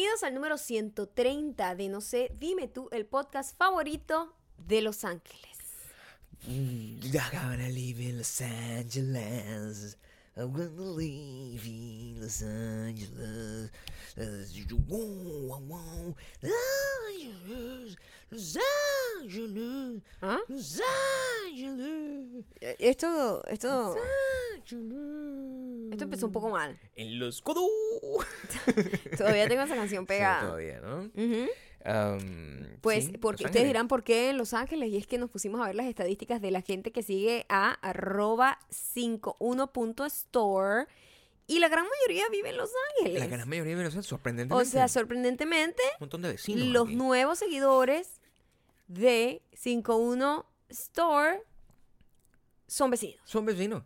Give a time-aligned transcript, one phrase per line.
[0.00, 5.58] Bienvenidos al número 130 de No sé, dime tú, el podcast favorito de Los Ángeles.
[6.42, 9.98] Gonna live in Los Angeles.
[10.36, 13.70] I'm gonna live in Los Angeles.
[18.30, 18.56] Los
[19.20, 20.38] Angeles, ¿Ah?
[20.48, 20.80] Los
[21.46, 22.44] Angeles,
[22.78, 23.96] Esto, esto,
[24.64, 26.78] esto empezó un poco mal.
[26.94, 27.64] En los codos.
[29.18, 30.42] Todavía tengo esa canción Sí, pegada.
[30.46, 31.10] todavía, ¿no?
[31.84, 33.68] Um, Pues sí, porque ustedes Ángeles.
[33.68, 36.40] dirán por qué en Los Ángeles y es que nos pusimos a ver las estadísticas
[36.42, 40.86] de la gente que sigue a arroba 51.store
[41.46, 43.18] y la gran mayoría vive en Los Ángeles.
[43.20, 44.70] La gran mayoría de los o sorprendentemente.
[44.70, 46.66] sea, sorprendentemente, un montón de vecinos.
[46.68, 46.96] los aquí.
[46.96, 48.20] nuevos seguidores
[48.86, 51.42] de 51 Store
[52.66, 53.82] son vecinos, Son vecinos.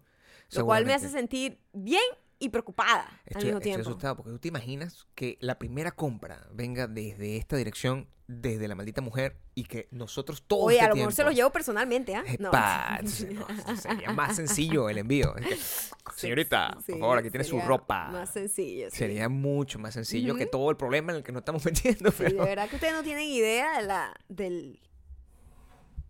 [0.53, 2.03] lo cual me hace sentir bien
[2.45, 3.89] y preocupada al Estoy, mismo estoy tiempo.
[3.91, 8.75] asustado porque tú te imaginas que la primera compra venga desde esta dirección, desde la
[8.75, 10.65] maldita mujer, y que nosotros todos.
[10.65, 12.25] Oye, este a lo mejor se los llevo personalmente, ¿ah?
[12.39, 12.49] No.
[12.49, 13.01] Epa,
[13.33, 15.37] no, sería más sencillo el envío.
[15.37, 18.09] Es que, Señorita, Sí, por favor, aquí tiene su ropa.
[18.11, 18.91] Más sencillo.
[18.91, 18.97] sí.
[18.97, 22.11] Sería mucho más sencillo que todo el problema en el que nos estamos metiendo.
[22.13, 22.45] Sí, de Pero...
[22.45, 24.81] verdad que ustedes no tienen idea de la, del,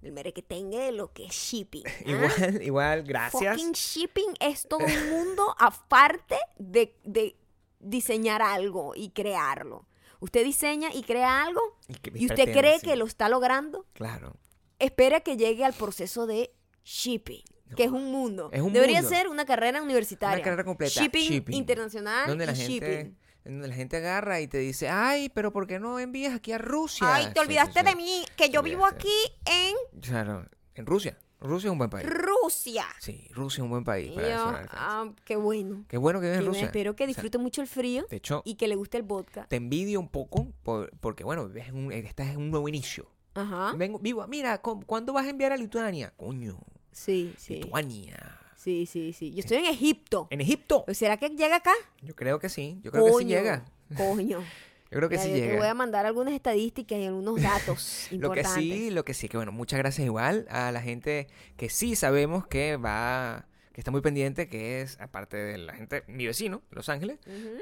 [0.05, 1.83] del merequetengue de lo que es shipping.
[1.87, 1.91] ¿ah?
[2.05, 3.57] Igual, igual, gracias.
[3.57, 7.37] Fucking shipping es todo un mundo aparte de, de
[7.81, 9.87] diseñar algo y crearlo.
[10.21, 12.87] Usted diseña y crea algo Y, que me y usted pretende, cree sí.
[12.87, 13.87] que lo está logrando.
[13.95, 14.37] Claro.
[14.79, 17.43] Espera que llegue al proceso de shipping,
[17.77, 18.51] que es un mundo.
[18.53, 19.17] Es un Debería mundo.
[19.17, 20.37] ser una carrera universitaria.
[20.37, 21.01] Una carrera completa.
[21.01, 21.55] Shipping, Shipping.
[21.57, 23.19] internacional Donde la y gente, shipping.
[23.45, 26.59] Donde la gente agarra y te dice, ay, pero ¿por qué no envías aquí a
[26.59, 27.07] Rusia?
[27.15, 27.87] Ay, te sí, olvidaste sí.
[27.87, 29.09] de mí, que yo vivo aquí
[29.45, 31.19] en Claro, en Rusia.
[31.41, 32.09] Rusia es un buen país.
[32.09, 32.87] Rusia.
[33.01, 35.85] Sí, Rusia es un buen país para yo, ah, qué bueno.
[35.89, 36.65] Qué bueno que vives en Rusia.
[36.67, 39.03] espero que O sea, disfrute mucho el frío de hecho, y que le guste el
[39.03, 39.45] vodka.
[39.47, 43.11] te envidio un poco por- porque, bueno, vives en un- estás en un nuevo inicio.
[43.35, 43.73] Ajá.
[43.77, 46.15] Vengo, vivo, mira, ¿cu- ¿cuándo vas a enviar a Lituania?
[46.17, 46.59] Coño,
[46.93, 47.57] Sí, sí.
[47.57, 48.41] Lituania.
[48.65, 49.31] Sí, sí, sí.
[49.33, 50.27] Yo estoy en Egipto.
[50.31, 50.87] En Egipto.
[50.89, 51.75] ¿O ¿Será que llega acá?
[52.01, 53.63] Yo creo que sí, yo creo que sí llega.
[53.95, 54.41] Coño.
[54.91, 55.75] Yo creo que sí yo te voy a llega.
[55.75, 58.53] mandar algunas estadísticas y algunos datos Lo que importantes.
[58.79, 61.27] sí, lo que sí, que bueno, muchas gracias igual a la gente
[61.57, 66.05] que sí sabemos que va, que está muy pendiente, que es, aparte de la gente,
[66.07, 67.19] mi vecino, Los Ángeles,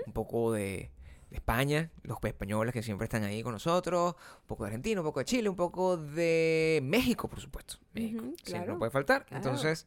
[0.07, 0.91] un poco de,
[1.31, 5.07] de España, los españoles que siempre están ahí con nosotros, un poco de Argentina, un
[5.07, 7.77] poco de Chile, un poco de México, por supuesto.
[7.95, 9.25] México, siempre claro, no puede faltar.
[9.25, 9.43] claro.
[9.43, 9.87] Entonces,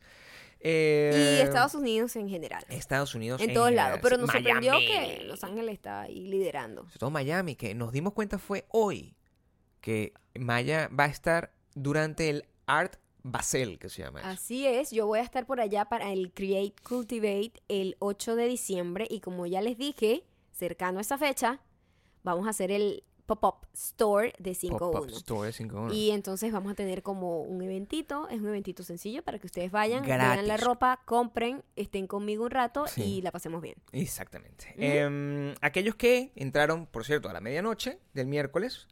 [0.65, 2.65] Y eh, Estados Unidos en general.
[2.69, 3.99] Estados Unidos En todos lados.
[4.01, 6.83] Pero nos sorprendió que Los Ángeles está ahí liderando.
[6.85, 9.15] sobre todo Miami, que nos dimos cuenta fue hoy
[9.79, 14.29] que Maya va a estar durante el Art Basel, que se llama eso.
[14.29, 18.47] Así es, yo voy a estar por allá para el Create Cultivate el 8 de
[18.47, 21.59] diciembre y como ya les dije, cercano a esa fecha,
[22.23, 25.15] vamos a hacer el pop-up store de Pop-up 5.1.
[25.17, 25.93] Store 5.1.
[25.93, 29.71] Y entonces vamos a tener como un eventito, es un eventito sencillo para que ustedes
[29.71, 30.63] vayan, vean la Gratis.
[30.63, 33.03] ropa, compren, estén conmigo un rato Sí.
[33.03, 33.75] y la pasemos bien.
[33.91, 34.73] Exactamente.
[34.77, 38.87] Em, aquellos que entraron, por cierto, a la medianoche del miércoles,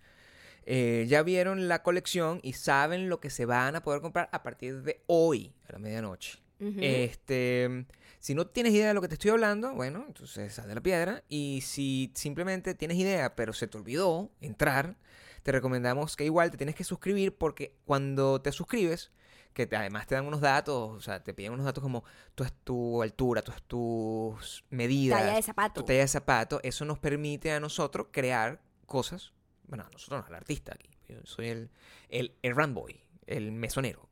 [0.66, 4.44] eh, ya vieron la colección y saben lo que se van a poder comprar a
[4.44, 6.40] partir de hoy, a la medianoche.
[6.78, 7.86] Este,
[8.24, 10.80] si no tienes idea de lo que te estoy hablando, bueno, entonces sal de la
[10.82, 11.24] piedra.
[11.28, 14.96] Y si simplemente tienes idea, pero se te olvidó entrar,
[15.44, 19.12] te recomendamos que igual te tienes que suscribir porque cuando te suscribes,
[19.54, 22.46] que te- además te dan unos datos, o sea, te piden unos datos como tu,
[22.64, 25.82] tu altura, tus, tus medidas, Talla de zapato.
[25.82, 29.34] tu talla de zapato, eso nos permite a nosotros crear cosas,
[29.68, 30.90] bueno, a nosotros no, al artista aquí.
[31.10, 31.70] Yo soy el,
[32.08, 34.08] el, el runboy, el mesonero.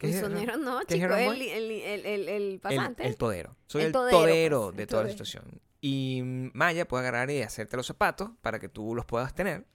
[0.00, 1.70] ¿Qué es el Mesonero no, ¿Qué es chico, el el,
[2.06, 3.06] el, el, pasante.
[3.06, 3.54] el todero.
[3.66, 5.44] Soy El el, todero, todero, pues, de toda la situación.
[5.80, 9.66] Y mm, Maya puede agarrar y hacerte los zapatos para que tú los puedas tener.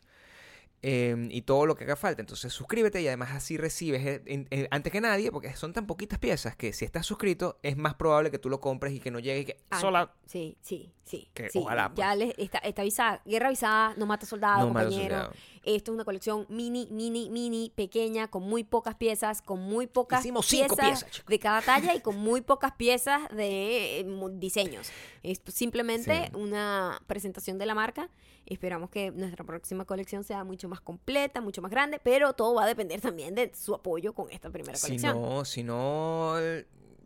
[0.88, 2.22] eh, y todo lo que haga falta.
[2.22, 6.56] Entonces suscríbete y además así recibes eh, antes que nadie, porque son tan poquitas piezas
[6.56, 9.40] que si estás suscrito es más probable que tú lo compres y que no llegue
[9.40, 10.14] y que Ah, sola.
[10.28, 11.29] Sí, sí, sí.
[11.34, 11.58] Que sí.
[11.59, 11.97] ojalá, pues.
[12.05, 13.22] Ya les está, está avisada.
[13.26, 15.16] Guerra avisada, no mata soldado, No mata compañero.
[15.16, 15.34] soldado.
[15.66, 20.22] Esto es una colección mini, mini, mini, pequeña, con muy pocas piezas, con muy pocas
[20.22, 24.90] Hicimos cinco piezas, de cada talla y con muy pocas piezas de eh, diseños.
[25.23, 26.38] Es simplemente Sí.
[26.38, 28.09] una presentación de la marca.
[28.46, 32.64] Esperamos que nuestra próxima colección sea mucho más completa, mucho más grande, pero todo va
[32.66, 35.20] a depender también de su apoyo con esta primera Si colección.
[35.20, 36.35] no, si no,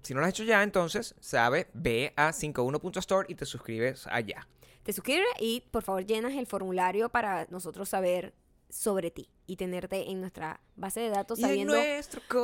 [0.04, 4.48] si no lo has hecho ya, entonces, sabe, ve a 51.store y te suscribes allá.
[4.84, 8.34] Te suscribes y por favor llenas el formulario para nosotros saber
[8.70, 11.74] sobre ti y tenerte en nuestra base de datos Y sabiendo,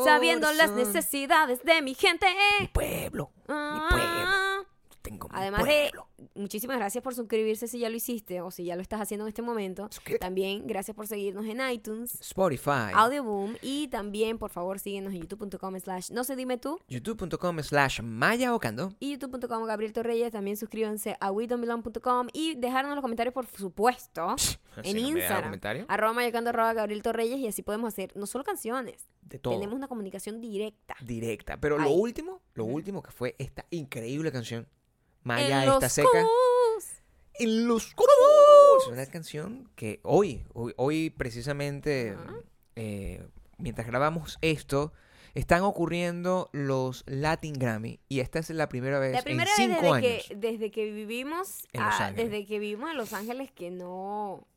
[0.03, 2.27] sabiendo las necesidades de mi gente.
[2.59, 3.87] Mi pueblo, mi Ah.
[3.89, 4.74] pueblo.
[5.05, 5.91] Tengo Además de
[6.33, 9.29] muchísimas gracias por suscribirse si ya lo hiciste o si ya lo estás haciendo en
[9.29, 9.89] este momento.
[10.19, 15.79] También gracias por seguirnos en iTunes, Spotify, Audioboom y también, por favor, síguenos en youtube.com
[15.79, 18.93] slash no sé dime tú youtube.com slash Maya Ocando.
[18.99, 20.31] y youtube.com Gabriel Torreyes.
[20.31, 24.35] También suscríbanse a WeDon'tBelong.com y dejarnos los comentarios, por supuesto,
[24.83, 25.59] en no Instagram.
[25.87, 29.53] Arroba mayocando, arroba Gabriel Torreyes y así podemos hacer no solo canciones, de todo.
[29.53, 30.95] tenemos una comunicación directa.
[31.01, 31.57] Directa.
[31.59, 34.67] Pero lo último, lo último que fue esta increíble canción.
[35.25, 36.07] Maya en está los seca.
[36.09, 36.85] cubos.
[37.33, 38.83] En los cubos.
[38.83, 42.15] Es una canción que hoy, hoy, hoy precisamente,
[42.75, 43.21] eh,
[43.57, 44.93] mientras grabamos esto,
[45.33, 49.77] están ocurriendo los Latin Grammy y esta es la primera vez La primera en vez
[49.77, 50.27] cinco desde años.
[50.29, 52.31] que, desde que vivimos En Los Ángeles.
[52.31, 54.47] desde que vivimos en Los Ángeles que no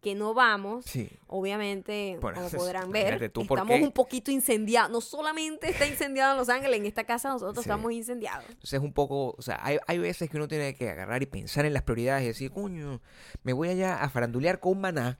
[0.00, 1.10] que no vamos Sí.
[1.26, 6.32] obviamente Bueno, como podrán ver tú, ¿por estamos un poquito incendiados no solamente está incendiado
[6.32, 7.68] en Los Ángeles en esta casa nosotros Sí.
[7.70, 10.88] estamos incendiados Entonces es un poco, o sea, hay, hay veces que uno tiene que
[10.88, 13.00] agarrar y pensar en las prioridades y decir, coño,
[13.42, 15.18] me voy allá a farandulear con maná.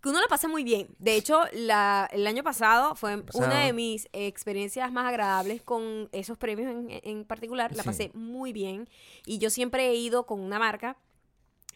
[0.00, 3.44] que uno la pasa muy bien de hecho la, el año pasado fue Pasado.
[3.46, 7.86] una de mis experiencias más agradables con esos premios en, en particular la Sí.
[7.88, 8.88] pasé muy bien
[9.26, 10.96] y yo siempre he ido con una marca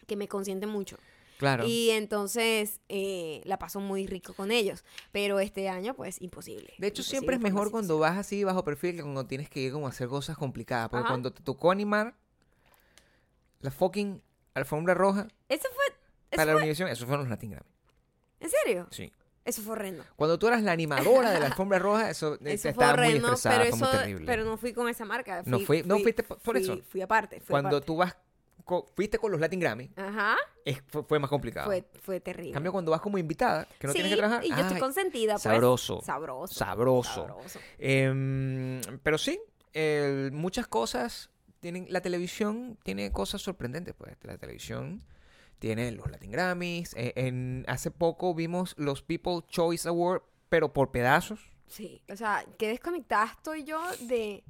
[0.07, 0.97] que me consiente mucho
[1.41, 1.65] Claro.
[1.65, 4.83] Y entonces eh, la paso muy rico con ellos.
[5.11, 6.71] Pero este año, pues, imposible.
[6.77, 9.59] De hecho, Imposible siempre es mejor cuando vas así bajo perfil que cuando tienes que
[9.61, 10.89] ir como a hacer cosas complicadas.
[10.89, 11.09] Porque Ajá.
[11.09, 12.13] cuando te tocó animar
[13.61, 14.21] la fucking
[14.53, 15.85] alfombra roja ¿Eso fue?
[16.29, 16.57] ¿Eso para la?
[16.57, 17.69] Univision, esos fueron los Latin Grammy.
[18.39, 18.87] ¿En serio?
[18.91, 19.11] Sí.
[19.43, 20.03] Eso fue horrendo.
[20.15, 23.27] Cuando tú eras la animadora de la alfombra roja, eso, Eso fue estaba muy horrendo,
[23.33, 24.25] estresada, pero, fue muy eso, terrible.
[24.27, 25.41] pero no fui con esa marca.
[25.47, 26.77] No fui- no fuiste por- fui- eso.
[26.87, 27.41] Fui aparte.
[27.49, 27.85] Cuando aparte.
[27.87, 28.15] tú vas,
[28.65, 30.35] co- fuiste con los Latin Grammy, Ajá.
[30.65, 31.67] es- fue, fue más complicado.
[31.67, 32.49] Fue, fue terrible.
[32.49, 34.79] En cambio, cuando vas como invitada, que no sí, tienes que trabajar, y yo estoy
[34.79, 35.43] consentida, pues.
[35.43, 36.53] sabroso, Sabroso.
[36.53, 37.13] sabroso.
[37.27, 37.59] Sabroso.
[37.77, 39.39] Em, pero sí,
[40.31, 41.29] muchas cosas
[41.59, 41.85] tienen.
[41.89, 44.15] La televisión tiene cosas sorprendentes, pues.
[44.23, 45.03] La televisión
[45.59, 46.93] tiene los Latin Grammys.
[46.95, 51.39] eh, en, hace poco vimos los People Choice Award, pero por pedazos.
[51.67, 52.01] Sí.
[52.11, 54.43] O sea, qué desconectada estoy yo de,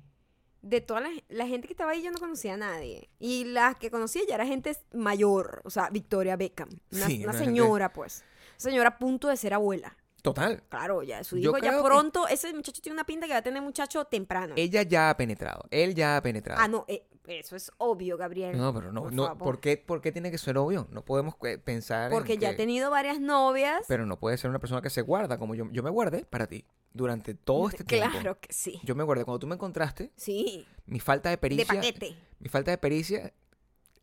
[0.61, 2.01] de toda la, la gente que estaba ahí.
[2.03, 3.09] Yo no conocía a nadie.
[3.19, 5.61] Y las que conocía ya era gente mayor.
[5.65, 6.69] O sea, Victoria Beckham.
[6.91, 8.23] Una, Sí, una una gente- señora, pues.
[8.57, 9.97] Señora a punto de ser abuela.
[10.21, 10.61] Total.
[10.69, 12.27] Claro, ya su hijo ya que- pronto.
[12.27, 14.53] Ese muchacho tiene una pinta que va a tener muchacho temprano.
[14.55, 15.65] Ella ya ha penetrado.
[15.71, 16.61] Él ya ha penetrado.
[16.61, 18.57] ah, no, eh, eso es obvio, Gabriel.
[18.57, 19.37] No, pero no, por no.
[19.37, 20.87] ¿por, qué, por qué tiene que ser obvio?
[20.91, 23.83] No podemos eh, pensar en Porque ya que- ha tenido varias novias.
[23.87, 26.47] Pero no puede ser una persona que se guarda como yo, yo me guardé para
[26.47, 28.09] ti durante todo este tiempo.
[28.19, 28.79] Claro que sí.
[28.83, 29.23] Yo me guardé.
[29.23, 30.65] Cuando tú me encontraste, Sí.
[30.85, 31.65] mi falta de De pericia...
[31.75, 32.15] paquete.
[32.39, 33.33] Mi falta de pericia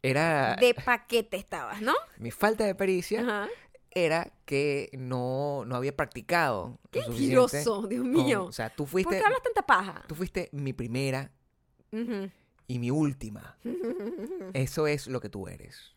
[0.02, 0.56] era...
[0.56, 1.94] De paquete estabas, ¿no?
[2.18, 3.48] Mi falta de pericia Ajá.
[3.90, 8.44] era que no, no había practicado Qué mentiroso, Dios con- mío.
[8.44, 10.04] o sea, tú ¿Por fuiste, qué hablas tanta paja?
[10.06, 11.32] tú fuiste mi primera
[11.92, 12.30] Ujú.
[12.68, 13.56] Y mi última.
[14.52, 15.96] Eso es lo que tú eres.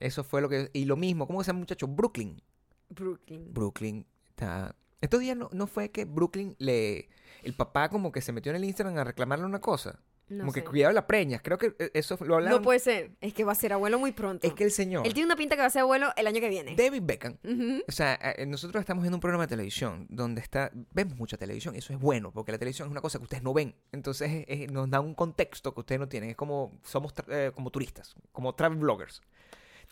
[0.00, 0.70] Eso fue lo que...
[0.72, 1.86] Y lo mismo, ¿cómo se llama muchacho?
[1.86, 2.42] Brooklyn.
[2.88, 3.54] Brooklyn.
[3.54, 4.74] Brooklyn está...
[5.00, 7.08] Estos días no, no fue que Brooklyn le...
[7.42, 10.00] El papá como que se metió en el Instagram a reclamarle una cosa.
[10.28, 10.60] No como sé.
[10.60, 11.40] que cuidado la preñas.
[11.42, 12.58] Creo que eh, eso lo hablaron.
[12.58, 13.12] No puede ser.
[13.20, 14.46] Es que va a ser abuelo muy pronto.
[14.46, 15.06] Es que el señor...
[15.06, 16.74] Él tiene una pinta que va a ser abuelo el año que viene.
[16.74, 17.38] David Beckham.
[17.86, 21.76] O sea, eh, nosotros estamos viendo un programa de televisión donde está, vemos mucha televisión,
[21.76, 24.90] eso es bueno, porque la televisión es una cosa que ustedes no ven, entonces nos
[24.90, 28.78] da un contexto que ustedes no tienen, es como, somos eh, como turistas, como travel
[28.78, 29.22] bloggers,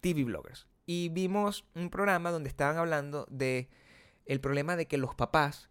[0.00, 0.66] TV bloggers.
[0.87, 3.68] Y vimos un programa donde estaban hablando de
[4.26, 5.70] el problema de que los papás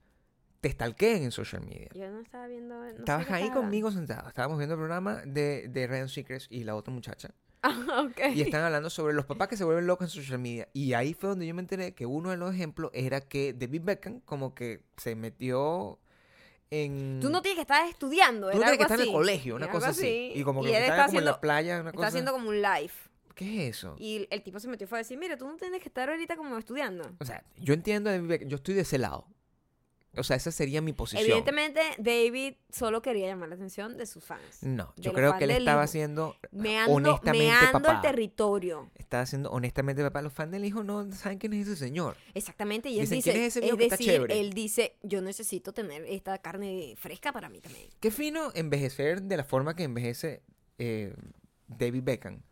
[0.63, 1.89] te stalkeen en social media.
[1.93, 2.73] Yo no estaba viendo.
[2.73, 6.63] no Estabas ahí estaba conmigo sentado, estábamos viendo el programa de, de Ryan Seacrest y
[6.63, 7.29] la otra muchacha.
[7.65, 8.35] Ah, ok.
[8.35, 10.67] Y están hablando sobre los papás que se vuelven locos en social media.
[10.73, 13.81] Y ahí fue donde yo me enteré que uno de los ejemplos era que David
[13.83, 15.97] Beckham como que se metió
[16.71, 17.19] en...
[17.21, 18.49] Tú no tienes que estar estudiando.
[18.51, 20.33] Tú no tienes que estar en el colegio, una Era cosa así.
[20.35, 22.07] Y como Y que él estaba está como en la haciendo- playa, una Está cosa...
[22.09, 22.91] haciendo como un live.
[23.33, 23.95] ¿Qué es eso?
[23.97, 26.09] Y el tipo se metió y fue a decir, mira, tú no tienes que estar
[26.09, 27.09] ahorita como estudiando.
[27.19, 29.25] O sea, yo entiendo a David Beckham, yo estoy de ese lado.
[30.15, 31.25] O sea, esa sería mi posición.
[31.25, 34.61] Evidentemente, David solo quería llamar la atención de sus fans.
[34.61, 38.91] No, yo creo que él estaba haciendo Meando, honestamente meando el territorio.
[38.95, 40.21] Estaba haciendo honestamente papá.
[40.21, 42.15] Los fans del hijo no saben quién es ese señor.
[42.35, 42.89] Exactamente.
[42.89, 46.05] Y él Dicen, dice, "¿Quién es ese que está chévere?" él dice, yo necesito tener
[46.05, 47.89] esta carne fresca para mí también.
[47.99, 50.43] Qué fino envejecer de la forma que envejece
[50.77, 51.13] eh,
[51.67, 52.43] David Beckham.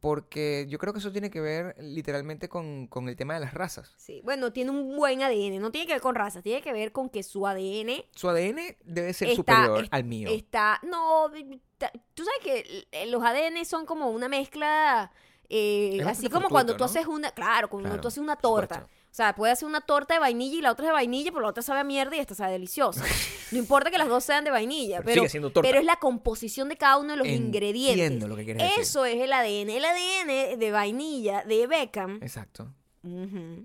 [0.00, 3.54] Porque yo creo que eso tiene que ver literalmente con, con el tema de las
[3.54, 3.94] razas.
[3.96, 4.20] Sí.
[4.24, 5.58] Bueno, tiene un buen ADN.
[5.60, 6.42] No tiene que ver con razas.
[6.42, 10.04] Tiene que ver con que su ADN Su ADN debe ser Está- superior es- al
[10.04, 10.28] mío.
[10.32, 10.78] está...
[10.84, 11.30] No,
[11.78, 15.10] ta- tú sabes que eh, los ADN son como una mezcla...
[15.48, 17.30] eh, así como cuando tú haces una...
[17.32, 18.74] Claro, cuando Claro, tú haces una torta.
[18.82, 18.97] supuesto.
[19.18, 21.42] O sea, puede hacer una torta de vainilla y la otra es de vainilla, pero
[21.42, 23.04] la otra sabe a mierda y esta sabe deliciosa.
[23.50, 25.66] No importa que las dos sean de vainilla, Pero pero, sigue siendo torta.
[25.66, 27.98] pero es la composición de cada uno de los ingredientes.
[27.98, 28.78] Entiendo lo que quieres decir.
[28.82, 29.70] Eso es el ADN.
[29.70, 32.72] El ADN de vainilla de Beckham Exacto.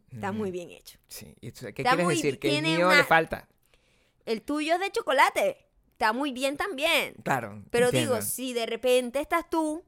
[0.10, 0.98] está muy bien hecho.
[1.10, 1.36] Sí.
[1.40, 2.40] ¿Qué Está quieres muy- decir?
[2.40, 3.48] Que el mío una- le falta.
[4.26, 5.68] El tuyo es de chocolate.
[5.92, 7.14] Está muy bien también.
[7.24, 7.62] Claro.
[7.70, 8.14] Pero entiendo.
[8.16, 9.84] digo, si de repente estás tú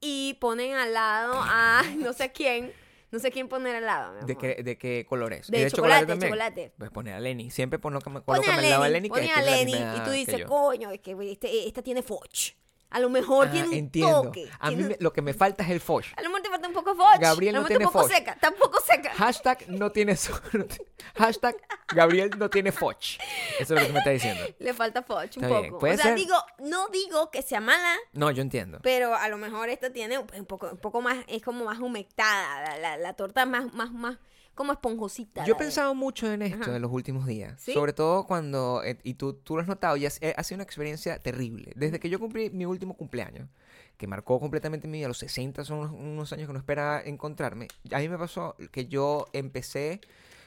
[0.00, 2.72] y ponen al lado a no sé quién,
[3.12, 4.14] no sé quién poner al lado.
[4.14, 5.48] mi ¿De qué, ¿De qué color es?
[5.48, 6.30] De ¿Y chocolate, también?
[6.32, 6.72] chocolate.
[6.78, 7.50] Pues poner a Lenny.
[7.50, 10.90] Siempre ponlo, colócame a al lado de Lenny, pone a Lenny y tú dices, coño,
[10.90, 12.52] es que este- esta tiene foch.
[12.92, 14.22] A lo mejor Ah, tiene un entiendo.
[14.22, 14.48] toque.
[14.60, 16.04] A mí un- lo que me falta es el foch.
[16.16, 17.18] a lo mejor te falta un poco foch.
[17.20, 18.10] Gabriel no tiene está foch.
[18.10, 19.12] seca, tampoco seca.
[19.14, 20.16] Hashtag no tiene
[21.16, 21.56] Hashtag
[21.88, 23.18] Gabriel no tiene foch.
[23.58, 24.42] Eso es lo que me estás diciendo.
[24.58, 25.76] Le falta foch un Está poco.
[25.86, 26.14] O sea, ser.
[26.16, 28.78] digo, no digo que sea mala, No, yo entiendo.
[28.82, 31.78] pero a lo mejor esta tiene un un poco, un poco más, es como más
[31.78, 34.16] humectada, la, la, la torta más, más, más,
[34.54, 35.44] como esponjosita.
[35.44, 36.76] Yo he pensado mucho en esto Ajá.
[36.76, 37.60] en los últimos días.
[37.60, 37.72] ¿Sí?
[37.72, 40.56] Sobre todo cuando, eh, y tú, tú lo has notado, y ha, eh, ha sido
[40.56, 41.72] una experiencia terrible.
[41.76, 43.48] Desde que yo cumplí mi último cumpleaños,
[43.96, 47.68] que marcó completamente mi vida, los 60 son unos, unos años que no esperaba encontrarme,
[47.92, 50.00] a mí me pasó que yo empecé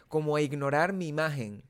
[0.08, 1.64] como a ignorar mi imagen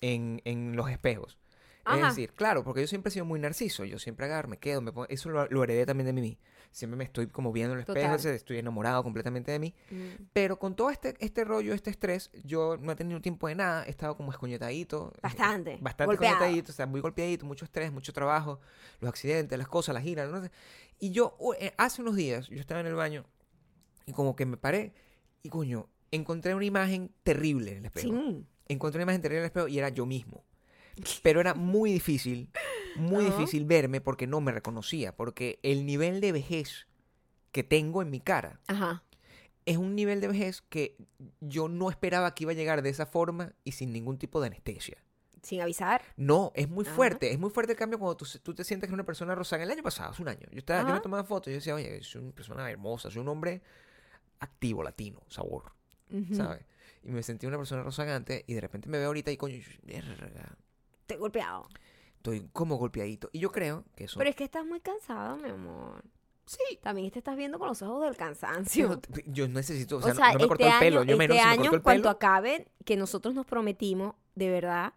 [0.00, 1.38] en, en los espejos.
[1.84, 2.08] Ajá.
[2.08, 4.80] Es decir, claro, porque yo siempre he sido muy narciso, yo siempre agarro, me quedo,
[4.80, 6.38] me pongo, eso lo, lo heredé también de mí.
[6.70, 9.74] Siempre me estoy como viendo en el espejo, estoy enamorado completamente de mí.
[9.90, 10.24] Mm.
[10.32, 13.84] Pero con todo este, este rollo, este estrés, yo no he tenido tiempo de nada,
[13.84, 15.12] he estado como escoñetadito.
[15.22, 18.60] Bastante, Bastante escoñetadito, o sea, muy golpeadito, mucho estrés, mucho trabajo,
[19.00, 20.50] los accidentes, las cosas, las giras, no sé.
[20.98, 23.24] Y yo, eh, hace unos días, yo estaba en el baño
[24.06, 24.94] y como que me paré
[25.42, 28.08] y coño, encontré una imagen terrible en el espejo.
[28.08, 28.46] Sí.
[28.68, 30.44] Encontré una imagen terrible en el espejo y era yo mismo.
[31.22, 32.50] Pero era muy difícil,
[32.94, 36.86] muy difícil verme porque no me reconocía, porque el nivel de vejez
[37.52, 39.02] que tengo en mi cara Ajá.
[39.64, 40.96] es un nivel de vejez que
[41.40, 44.48] yo no esperaba que iba a llegar de esa forma y sin ningún tipo de
[44.48, 45.02] anestesia.
[45.42, 46.02] Sin avisar.
[46.16, 46.94] No, es muy Ajá.
[46.94, 49.62] fuerte, es muy fuerte el cambio cuando tú, tú te sientes que una persona rosada.
[49.62, 51.74] El año pasado, hace un año, yo, estaba, yo me tomaba fotos y yo decía,
[51.74, 53.62] oye, soy una persona hermosa, soy un hombre
[54.40, 55.72] activo, latino, sabor.
[56.32, 56.64] ¿sabes?
[57.02, 60.56] Y me sentí una persona rozagante y de repente me veo ahorita y coño, verga,
[61.14, 61.68] He golpeado.
[62.16, 63.30] estoy como golpeadito.
[63.32, 64.18] Y yo creo que eso...
[64.18, 66.02] Pero es que estás muy cansado, mi amor.
[66.46, 66.78] sí.
[66.82, 69.00] También te estás viendo con los ojos del cansancio.
[69.12, 71.36] pero yo necesito, o O sea, no, no me este el pelo, año, yo menos
[71.36, 72.10] este si me año cortó el cuando pelo.
[72.10, 74.92] acabe, que nosotros nos prometimos, de verdad,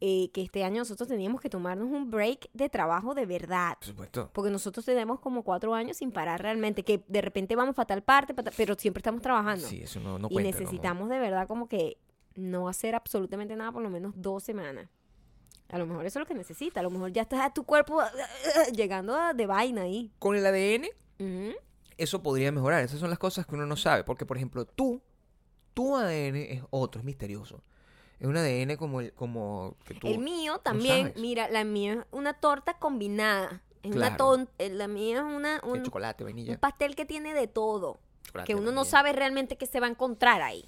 [0.00, 3.78] eh, que este año nosotros teníamos que tomarnos un break de trabajo de verdad.
[3.78, 4.30] Por supuesto.
[4.34, 8.02] Porque nosotros tenemos como cuatro años sin parar realmente, que de repente vamos para tal
[8.02, 9.66] parte, tal- pero siempre estamos trabajando.
[9.66, 11.96] Sí, eso no, no y como- necesitamos de verdad como que
[12.34, 14.90] no hacer absolutamente nada por lo menos dos semanas.
[15.70, 16.80] A lo mejor eso es lo que necesita.
[16.80, 18.00] A lo mejor ya está tu cuerpo
[18.72, 20.12] llegando a- de vaina ahí.
[20.18, 20.86] Con el ADN
[21.96, 22.82] eso podría mejorar.
[22.84, 24.04] Esas son las cosas que uno no sabe.
[24.04, 25.00] Porque, por ejemplo, tú,
[25.74, 27.62] tu ADN es otro, es misterioso.
[28.18, 30.06] Es un ADN como el, como que tú.
[30.06, 33.62] El mío también, mira, la mía es una torta combinada.
[33.82, 37.46] Es una ton- eh, la mía es una, un, chocolate, un pastel que tiene de
[37.46, 37.98] todo.
[38.24, 40.64] chocolate, Que uno no sabe realmente qué se va a encontrar ahí.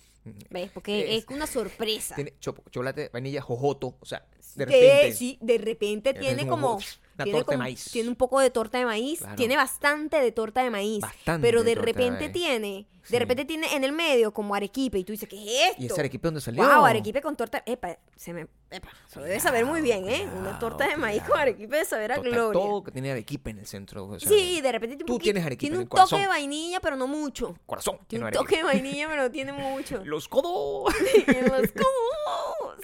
[0.51, 0.71] ¿Ves?
[0.73, 2.15] Porque Es- es una sorpresa.
[2.15, 3.97] Tiene cho- chocolate, vainilla, jojoto.
[4.01, 5.13] O sea, de De- repente.
[5.17, 6.75] sí, de repente de tiene repente como...
[6.75, 7.85] Una tiene, torta de como- maíz.
[7.91, 9.35] tiene un poco de torta de maíz, Claro.
[9.37, 12.33] tiene bastante de torta de maíz, Bastante pero de de repente maíz.
[12.33, 13.13] tiene, Sí.
[13.13, 15.83] de repente tiene en el medio como arequipe y tú dices, ¿qué es esto?
[15.83, 16.63] ¿Y ese arequipe dónde salió?
[16.63, 20.19] Wow, arequipe con torta, epa, se me, epa, se debe saber muy bien, ¿eh?
[20.23, 22.53] Cuidado, Una torta de maíz con arequipe de saber a Total, gloria.
[22.61, 24.07] Todo que tiene arequipe en el centro.
[24.07, 26.21] o sea, Sí, de repente un Tú tienes arequipe tiene en un el toque corazón.
[26.21, 27.57] de vainilla, pero no mucho.
[27.67, 27.99] Corazón.
[28.07, 30.01] Tiene un toque de vainilla, pero no tiene mucho.
[30.05, 30.93] Los codos.
[31.27, 32.79] Los codos.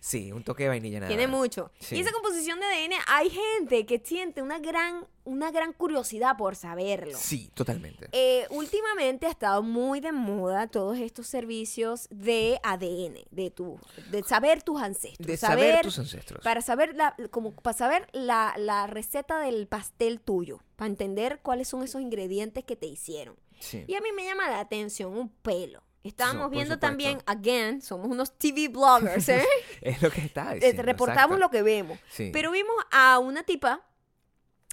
[0.00, 1.08] Sí, un toque de vainilla nada.
[1.08, 1.70] Tiene mucho.
[1.80, 1.96] Sí.
[1.96, 6.56] Y esa composición de ADN, hay gente que siente una gran, una gran curiosidad por
[6.56, 7.18] saberlo.
[7.18, 8.08] Sí, totalmente.
[8.12, 13.78] Eh, últimamente ha estado muy de moda todos estos servicios de ADN, de tu,
[14.10, 16.42] de saber tus ancestros, De saber tus ancestros.
[16.42, 21.68] para saber la, como para saber la, la receta del pastel tuyo, para entender cuáles
[21.68, 23.36] son esos ingredientes que te hicieron.
[23.58, 23.84] Sí.
[23.86, 25.82] Y a mí me llama la atención un pelo.
[26.04, 26.86] Estábamos viendo supuesto.
[26.86, 29.44] también, again, somos unos TV bloggers, ¿eh?
[29.80, 30.82] Es lo que está Eh, diciendo.
[30.84, 31.38] reportamos exacto.
[31.38, 31.98] lo que vemos.
[32.10, 32.30] Sí.
[32.32, 33.84] Pero vimos a una tipa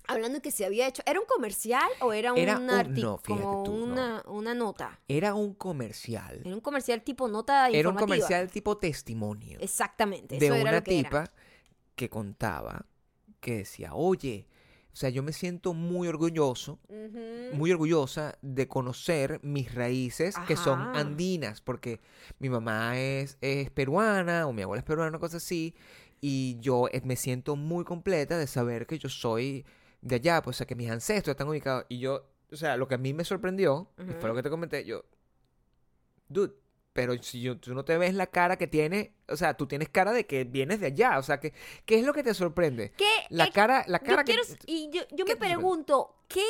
[0.07, 1.01] hablando que se había hecho.
[1.05, 3.19] ¿Era un comercial o era, Era un artículo?
[3.27, 3.83] no, tú, no.
[3.83, 4.99] una, una nota.
[5.07, 6.41] Era un comercial.
[6.43, 8.05] Era un comercial tipo nota Era un informativa.
[8.27, 9.59] comercial tipo testimonio.
[9.61, 10.37] Exactamente.
[10.37, 11.09] de eso era una lo que era.
[11.09, 11.31] tipa
[11.95, 12.85] que contaba
[13.39, 14.47] que decía, oye,
[14.91, 16.79] o sea, yo me siento muy orgulloso,
[17.53, 21.99] muy orgullosa de conocer mis raíces que son andinas, porque
[22.39, 25.73] mi mamá es, es peruana o mi abuela es peruana, una cosa así,
[26.21, 29.65] y yo eh, me siento muy completa de saber que yo soy
[30.03, 32.87] de allá, pues, o sea, que mis ancestros están ubicados, y yo, o sea, lo
[32.87, 35.03] que a mí me sorprendió, y fue lo que te comenté, yo,
[36.27, 36.53] dude,
[36.93, 39.89] pero si yo- tú no te ves la cara que tiene, o sea, tú tienes
[39.89, 41.53] cara de que vienes de allá, o sea, que,
[41.85, 42.91] ¿qué es lo que te sorprende?
[42.97, 44.33] ¿Qué, La cara, la yo cara que...
[44.33, 46.45] quiero y yo, yo ¿qué me pregunto, ¿qué,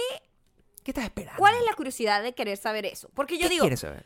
[0.84, 1.38] ¿Qué estás esperando?
[1.40, 3.10] ¿cuál es la curiosidad de querer saber eso?
[3.14, 4.06] Porque yo ¿Qué digo, quieres saber?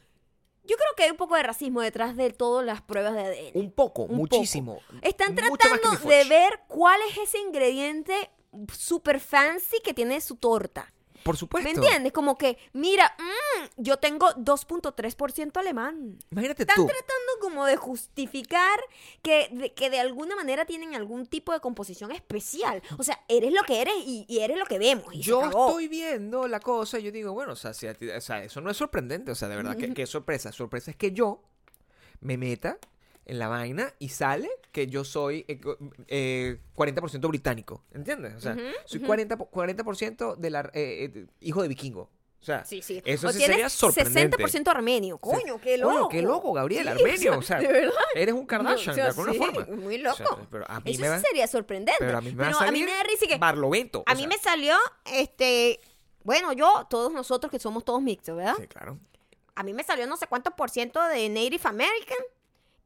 [0.64, 3.52] yo creo que hay un poco de racismo detrás de todas las pruebas de ADN.
[3.56, 4.80] Un poco, Un muchísimo.
[5.02, 8.30] Están tratando de ver cuál es ese ingrediente
[8.74, 10.92] super fancy que tiene su torta.
[11.24, 11.68] Por supuesto.
[11.68, 12.14] ¿Me entiendes?
[12.14, 16.18] Como que, mira, mm, yo tengo 2.3% alemán.
[16.32, 16.86] Imagínate Están tú.
[16.86, 18.80] tratando como de justificar
[19.22, 22.82] que de, que de alguna manera tienen algún tipo de composición especial.
[22.98, 25.14] O sea, eres lo que eres y, y eres lo que vemos.
[25.14, 28.10] Y Yo estoy viendo la cosa y yo digo, bueno, o sea, si a ti-
[28.10, 30.52] o sea, eso no es sorprendente, o sea, de verdad, ¿qué, qué sorpresa?
[30.54, 31.42] Sorpresa es que yo
[32.22, 32.78] me meta
[33.28, 35.60] en la vaina y sale que yo soy eh,
[36.08, 38.34] eh, 40% británico, ¿entiendes?
[38.36, 39.08] O sea, Ujú, soy ujú.
[39.08, 42.10] 40, po- 40% de la, eh, eh, hijo de vikingo.
[42.40, 43.02] O sea, Sí, sí.
[43.04, 44.38] eso O sí sería sorprendente.
[44.38, 45.18] 60% armenio.
[45.18, 45.94] Coño, qué loco.
[45.94, 47.92] Coño, qué loco, Gabriel, Sí, armenio, o sea, de verdad.
[48.16, 49.76] eres un Kardashian, O sea, de alguna sí, forma.
[49.76, 50.16] Muy O loco.
[50.18, 51.98] sea, pero a mí Eso me sí va, sería sorprendente.
[52.00, 54.00] pero a mí me va a salir me da risa que Barlovento.
[54.00, 55.80] o a mí me salió, este,
[56.24, 58.56] bueno, yo, todos nosotros que somos todos mixtos, ¿verdad?
[58.60, 59.00] Sí, claro.
[59.56, 62.18] A mí me salió no sé cuántos por ciento de Native American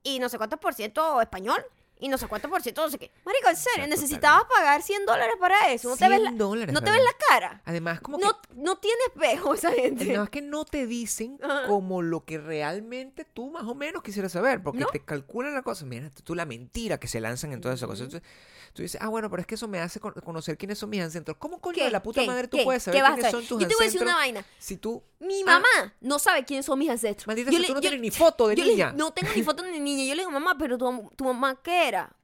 [0.03, 1.63] y no sé cuántos por ciento español
[2.01, 3.11] y no sé cuántos por ciento no sé qué.
[3.23, 5.89] Marico, en serio, necesitabas pagar 100 dólares para eso.
[5.89, 7.61] No te ves la, 100 dólares, no te ves la cara.
[7.63, 10.05] Además, como que No, no tiene espejo esa gente.
[10.05, 14.31] No, es que no te dicen como lo que realmente tú más o menos quisieras
[14.31, 14.87] saber, porque ¿No?
[14.87, 15.85] te calculan la cosa.
[15.85, 18.05] Mira, tú la mentira que se lanzan en todas esas cosas.
[18.05, 18.27] Entonces,
[18.73, 21.01] tú dices, ah, bueno, pero es que eso me hace con- conocer quiénes son mis
[21.01, 21.37] ancestros.
[21.37, 22.27] ¿Cómo coño de la puta ¿Qué?
[22.27, 22.63] madre tú ¿Qué?
[22.63, 24.03] puedes ¿Qué saber quiénes son tus Yo te voy a decir ancestros?
[24.03, 24.45] una vaina.
[24.59, 25.03] Si tú.
[25.19, 25.45] Mi Ah.
[25.45, 27.27] mamá no sabe quiénes son mis ancestros.
[27.27, 28.93] Maldita Yo le- tú no yo- tienes ni foto de yo le- niña.
[28.93, 30.03] no tengo ni foto ni niña.
[30.05, 32.15] Yo le digo, mamá, pero tu, tu mamá, ¿qué era?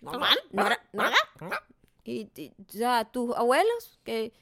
[0.00, 0.78] Normal, nada.
[2.04, 4.32] Y, y, sea, tus abuelos, que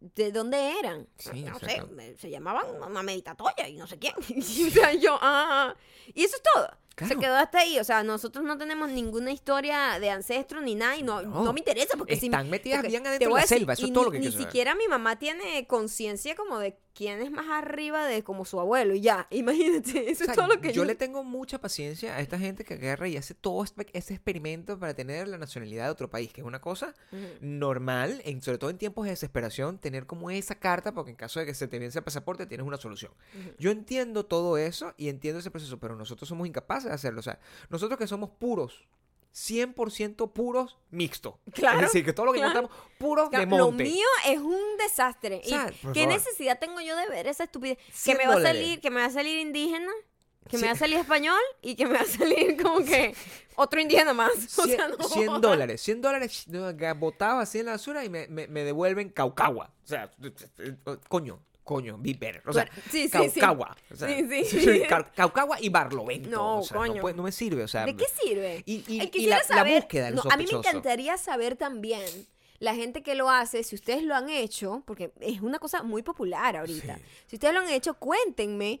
[0.00, 1.08] ¿de dónde eran?
[1.18, 1.82] Sí, no sé,
[2.16, 4.14] se llamaban mamá meditatoya y no sé quién.
[4.28, 5.74] Y, o sea, yo, ah,
[6.14, 6.70] y eso es todo.
[7.06, 7.78] Se quedó hasta ahí.
[7.78, 11.44] O sea, nosotros no tenemos ninguna historia de ancestros ni nada y no, no.
[11.44, 11.52] No.
[11.52, 14.04] me interesa porque si Están metidas porque bien adentro de la selva, eso es todo
[14.04, 14.46] ni- lo que Ni saber.
[14.46, 18.92] siquiera mi mamá tiene conciencia como de quién es más arriba de como su abuelo
[18.92, 19.28] y ya.
[19.30, 20.84] Imagínate, eso O sea, es todo lo que yo yo...
[20.84, 24.76] le tengo mucha paciencia a esta gente que agarra y hace todo este- ese experimento
[24.80, 26.94] para tener la nacionalidad de otro país, que es una cosa
[27.40, 31.38] normal, en, sobre todo en tiempos de desesperación, tener como esa carta, porque en caso
[31.38, 33.12] de que se te vence el pasaporte tienes una solución.
[33.58, 37.20] Yo entiendo todo eso y entiendo ese proceso, pero nosotros somos incapaces de hacerlo.
[37.20, 37.38] O sea,
[37.70, 38.88] nosotros que somos puros,
[39.46, 41.38] 100% puros mixto.
[41.52, 42.58] Claro, Es decir, que todo lo que claro.
[42.58, 43.84] encontramos puros de Claro, Lo monte.
[43.84, 45.42] mío es un desastre.
[45.44, 47.78] O sea, ¿Y qué necesidad tengo yo de ver esa estupidez?
[47.78, 49.90] Que 100 me va a salir, que me va a salir indígena,
[50.48, 50.62] que Sí.
[50.62, 53.14] me va a salir español y que me va a salir como que
[53.56, 54.32] otro indígena más.
[54.58, 55.40] O 100, sea, no 100 jodas.
[55.42, 56.44] dólares, 100 dólares
[56.98, 59.70] botado así en la basura y me, me, me devuelven caucagua.
[59.84, 60.10] O sea,
[61.08, 62.42] coño, coño, better.
[62.46, 63.16] O sea, Bueno, sí, sí.
[63.18, 64.82] O sea, Sí, sí.
[64.88, 66.30] cau- caucagua y barlovento.
[66.30, 66.94] No, o sea, coño.
[66.94, 67.84] No, puede- no me sirve, o sea.
[67.84, 68.62] ¿De qué sirve?
[68.64, 72.02] Y, y- quisiera la, la saber- búsqueda del no, A mí me encantaría saber también
[72.58, 76.02] la gente que lo hace, si ustedes lo han hecho, porque es una cosa muy
[76.02, 76.98] popular ahorita.
[77.26, 78.80] Si ustedes lo han hecho, cuéntenme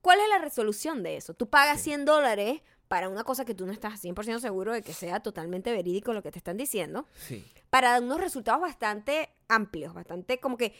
[0.00, 1.34] cuál es la resolución de eso.
[1.34, 1.84] Tú pagas Sí.
[1.90, 5.70] 100 dólares para una cosa que tú no estás 100% seguro de que sea totalmente
[5.72, 7.44] verídico lo que te están diciendo, Sí.
[7.68, 10.74] para unos resultados bastante amplios, bastante como que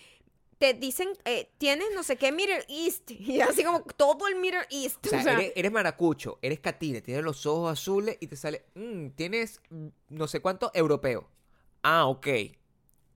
[0.58, 4.66] te dicen, eh, tienes no sé qué Middle East, y así como todo el Middle
[4.70, 5.04] East.
[5.06, 8.36] O sea, o sea, eres, eres maracucho, eres catine, tienes los ojos azules y te
[8.36, 9.60] sale, mm, tienes
[10.08, 11.28] no sé cuánto europeo.
[11.82, 12.26] Ah, ok.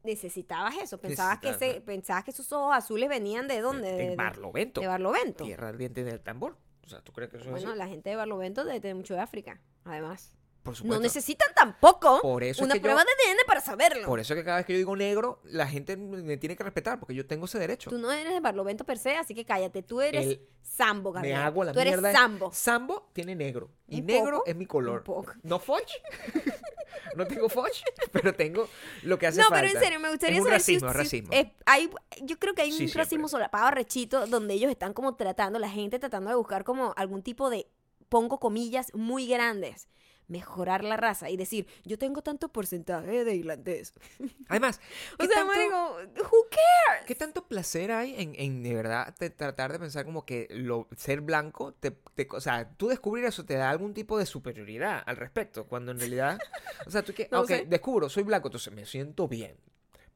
[0.04, 4.16] necesitabas eso, pensabas que, ese, pensabas que esos ojos azules venían de dónde, de, de-
[4.16, 4.80] Barlovento.
[4.80, 5.44] de Barlovento.
[5.44, 6.56] Tierra ardiente del tambor.
[6.84, 7.78] O sea, ¿tú crees que eso es Bueno, así?
[7.78, 10.36] la gente de Barlovento de, de mucho de África, además.
[10.62, 11.02] Por No supuesto.
[11.02, 14.06] necesitan tampoco Por eso es una yo- prueba de ADN para saberlo.
[14.06, 17.00] Por eso que cada vez que yo digo negro, la gente me tiene que respetar,
[17.00, 17.90] porque yo tengo ese derecho.
[17.90, 19.82] Tú no eres de Barlovento per se, así que cállate.
[19.82, 21.36] Tú eres El- Sambo, me Gabriel.
[21.40, 22.12] hago la Tú eres mierda.
[22.12, 22.50] Sambo.
[22.52, 23.70] Sambo tiene negro.
[23.88, 24.98] Y Un negro poco, es mi color.
[24.98, 25.32] un poco.
[25.42, 25.82] No foch.
[27.16, 28.68] no tengo foch, pero tengo
[29.02, 29.62] lo que hace No, falta.
[29.66, 31.32] pero en serio, me gustaría es un saber racismo, si, es si- racismo.
[31.32, 31.90] es- hay,
[32.22, 35.68] yo creo que hay Sí, un racismo solapado rechito donde ellos están como tratando, la
[35.68, 37.66] gente tratando de buscar como algún tipo de,
[38.08, 39.88] pongo comillas, muy grandes,
[40.28, 43.92] mejorar la raza y decir, yo tengo tanto porcentaje de irlandés.
[44.48, 44.80] Además,
[45.14, 45.96] O ¿qué, sea, tanto,
[46.30, 47.06] who cares?
[47.06, 50.88] qué tanto placer hay en, en de verdad te- tratar de pensar como que lo,
[50.96, 55.02] ser blanco, te, te- o sea, tú descubrir eso te da algún tipo de superioridad
[55.06, 56.38] al respecto, cuando en realidad,
[56.86, 57.66] o sea, tú que, No ok, sé.
[57.66, 59.56] descubro, soy blanco, entonces me siento bien,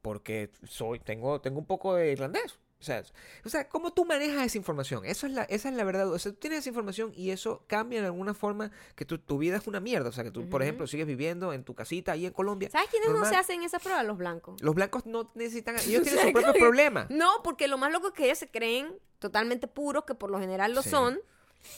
[0.03, 2.59] porque soy, tengo, tengo un poco de irlandés.
[2.79, 3.03] O sea,
[3.45, 5.05] o sea, ¿cómo tú manejas esa información?
[5.07, 6.13] Eso es la, esa es la verdad.
[6.13, 9.39] O sea, tú tienes esa información y eso cambia en alguna forma que tu, tu
[9.39, 10.11] vida es una mierda.
[10.11, 12.69] O sea, que tú, por ejemplo, sigues viviendo en tu casita ahí en Colombia.
[12.71, 14.05] ¿Sabes quiénes no se hacen esas pruebas?
[14.05, 14.61] Los blancos.
[14.61, 17.09] Los blancos no necesitan, ellos tienen propios que- problemas.
[17.11, 20.39] No, porque lo más loco es que ellos se creen totalmente puros, que por lo
[20.39, 20.91] general lo Sí.
[20.91, 21.19] son,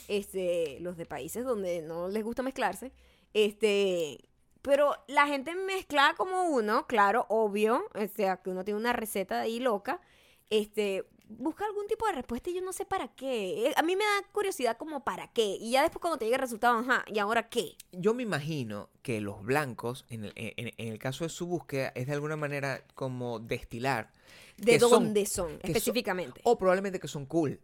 [0.09, 2.91] este, los de países donde no les gusta mezclarse,
[3.33, 4.19] este,
[4.61, 9.39] pero la gente mezcla como uno, claro, obvio, o sea, que uno tiene una receta
[9.39, 10.01] ahí loca,
[10.49, 13.67] este, busca algún tipo de respuesta y yo no sé para qué.
[13.67, 15.57] Eh, A mí me da curiosidad como para qué.
[15.59, 17.75] Y ya después cuando te llegue el resultado, ajá, ¿y ahora qué?
[17.91, 21.91] Yo me imagino que los blancos, en el, en- en el caso de su búsqueda,
[21.95, 24.11] es de alguna manera como destilar.
[24.57, 26.41] ¿De son- dónde son- específicamente?
[26.43, 27.59] O probablemente que son cool.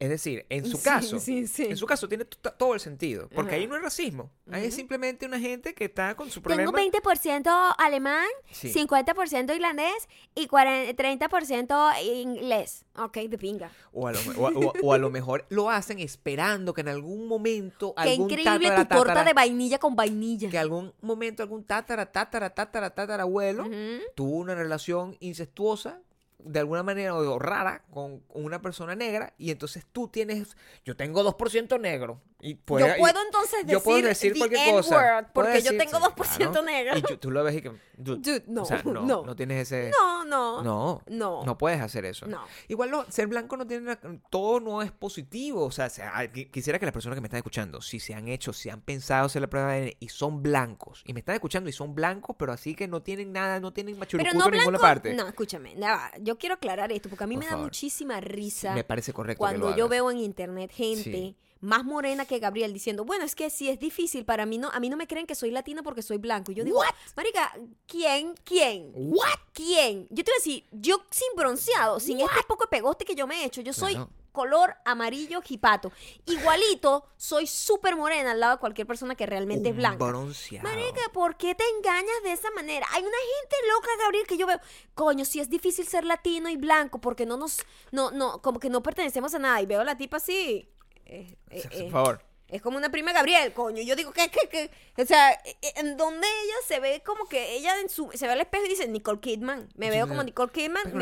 [0.00, 1.64] Es decir, en su Sí, caso, sí, sí.
[1.64, 3.28] en su caso tiene to- todo el sentido.
[3.34, 3.60] Porque Ajá.
[3.60, 4.30] ahí no es racismo.
[4.48, 4.76] Ahí es Ujú.
[4.76, 6.72] simplemente una gente que está con su Tengo problema.
[6.72, 8.68] 20% alemán, Sí.
[8.72, 12.84] 50% irlandés y 40 30% inglés.
[12.96, 13.72] Ok, de pinga.
[13.92, 16.88] O a, lo, o a- o o a lo mejor lo hacen esperando que en
[16.88, 20.48] algún momento Qué algún increíble tatara, tu torta tatara- de vainilla con vainilla.
[20.48, 23.72] que algún momento algún tatara, tatara, tatara, tatara abuelo Ujú.
[24.14, 26.00] tuvo una relación incestuosa
[26.38, 31.22] de alguna manera o rara con una persona negra y entonces tú tienes yo tengo
[31.24, 35.32] 2% negro y puede- yo puedo entonces decir, yo puedo decir the cualquier cosa porque
[35.32, 36.62] Puedo yo decir- tengo sí, 2% claro.
[36.62, 36.96] negro.
[36.98, 39.24] y tú- tú lo ves y que dude, Dude, no, o sea, no, no.
[39.24, 40.62] no tienes ese No, no.
[40.62, 41.44] no No.
[41.44, 42.44] no puedes hacer eso No.
[42.68, 43.96] Igual no, ser blanco no tiene
[44.30, 45.64] todo no es positivo.
[45.64, 48.14] O sea, se- ah, qui- quisiera que las personas que me están escuchando, si se
[48.14, 51.20] han hecho, si han pensado hacer la prueba de ADN y son blancos, y me
[51.20, 54.44] están escuchando y son blancos, pero así que no tienen nada, no tienen machurucuto no
[54.46, 55.12] en ninguna parte.
[55.14, 55.74] No, escúchame.
[55.76, 58.84] ya va, Yo quiero aclarar esto porque a mí Por me da muchísima risa me
[58.84, 59.36] parece correcto.
[59.38, 59.90] que cuando lo yo hagas.
[59.90, 61.36] veo en internet gente Sí.
[61.60, 64.78] más morena que Gabriel diciendo, bueno, es que si es difícil para mí no, a
[64.78, 66.52] mí no me creen que soy latina porque soy blanco.
[66.52, 66.82] Y yo digo,
[67.16, 67.52] marica,
[67.86, 68.34] ¿quién?
[68.44, 68.92] ¿Quién?
[68.94, 69.38] ¿What?
[69.54, 70.06] ¿Quién?
[70.10, 73.26] Yo te voy a decir, yo sin bronceado, sin este poco de pegoste que yo
[73.26, 74.10] me he hecho, yo soy Claro.
[74.38, 75.90] Color amarillo jipato.
[76.26, 80.04] Igualito, soy súper morena al lado de cualquier persona que realmente es blanca.
[80.06, 80.68] bronceado.
[80.68, 82.86] Marica, ¿por qué te engañas de esa manera?
[82.92, 84.60] Hay una gente loca, Gabriel, que yo veo.
[84.94, 87.56] Coño, si es difícil ser latino y blanco porque no nos.
[87.90, 89.60] No, no, como que no pertenecemos a nada.
[89.60, 90.70] Y veo a la tipa así.
[91.04, 92.27] eh, eh, Por eh, favor.
[92.48, 93.82] Es como una prima Gabriel, coño.
[93.82, 94.70] Yo digo, ¿qué, qué, qué?
[95.02, 98.26] O sea, eh, eh, en donde ella se ve como que ella en su, se
[98.26, 99.68] ve al espejo y dice, Nicole Kidman.
[99.76, 100.82] Me veo como Nicole Kidman.
[100.84, 100.98] Pero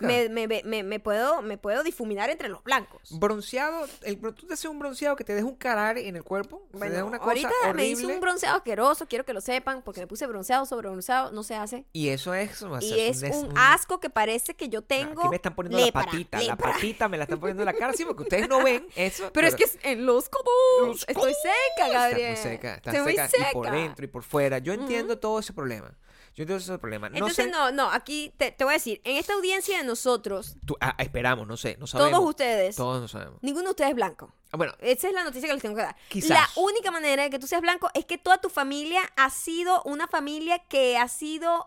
[0.00, 3.00] Me, me, me, me- puedo, me puedo difuminar entre los blancos.
[3.18, 6.66] Bronceado, el, tú te haces un bronceado que te deja un carar en el cuerpo.
[6.72, 10.06] Bueno, una cosa ahorita me hice un bronceado asqueroso, quiero que lo sepan, porque me
[10.06, 11.84] puse bronceado sobre bronceado, no se hace.
[11.92, 12.62] Y eso es.
[12.80, 15.20] Y es un asco que parece que yo tengo.
[15.20, 17.74] Aquí me están poniendo lepra, la patita, la patita me la están poniendo en la
[17.74, 19.30] cara, sí, porque ustedes no ven eso.
[19.32, 20.28] Pero es que es en los
[20.92, 22.32] Estoy seca, Gabriel.
[22.34, 23.50] Está muy seca, está Estoy muy seca, seca.
[23.50, 24.58] y por dentro y por fuera.
[24.58, 25.92] Yo entiendo todo ese problema.
[26.34, 27.08] Yo entiendo ese problema.
[27.08, 27.50] No Entonces, sé.
[27.50, 30.94] no, no, aquí te, te voy a decir, en esta audiencia de nosotros, tú- ah,
[30.98, 32.12] esperamos, no sé, no sabemos.
[32.12, 33.38] todos ustedes, Todos no sabemos.
[33.42, 34.34] ninguno de ustedes es blanco.
[34.52, 35.96] Ah, bueno, Esa es la noticia que les tengo que dar.
[36.08, 36.28] Quizás.
[36.30, 39.82] La única manera de que tú seas blanco es que toda tu familia ha sido
[39.84, 41.66] una familia que ha sido.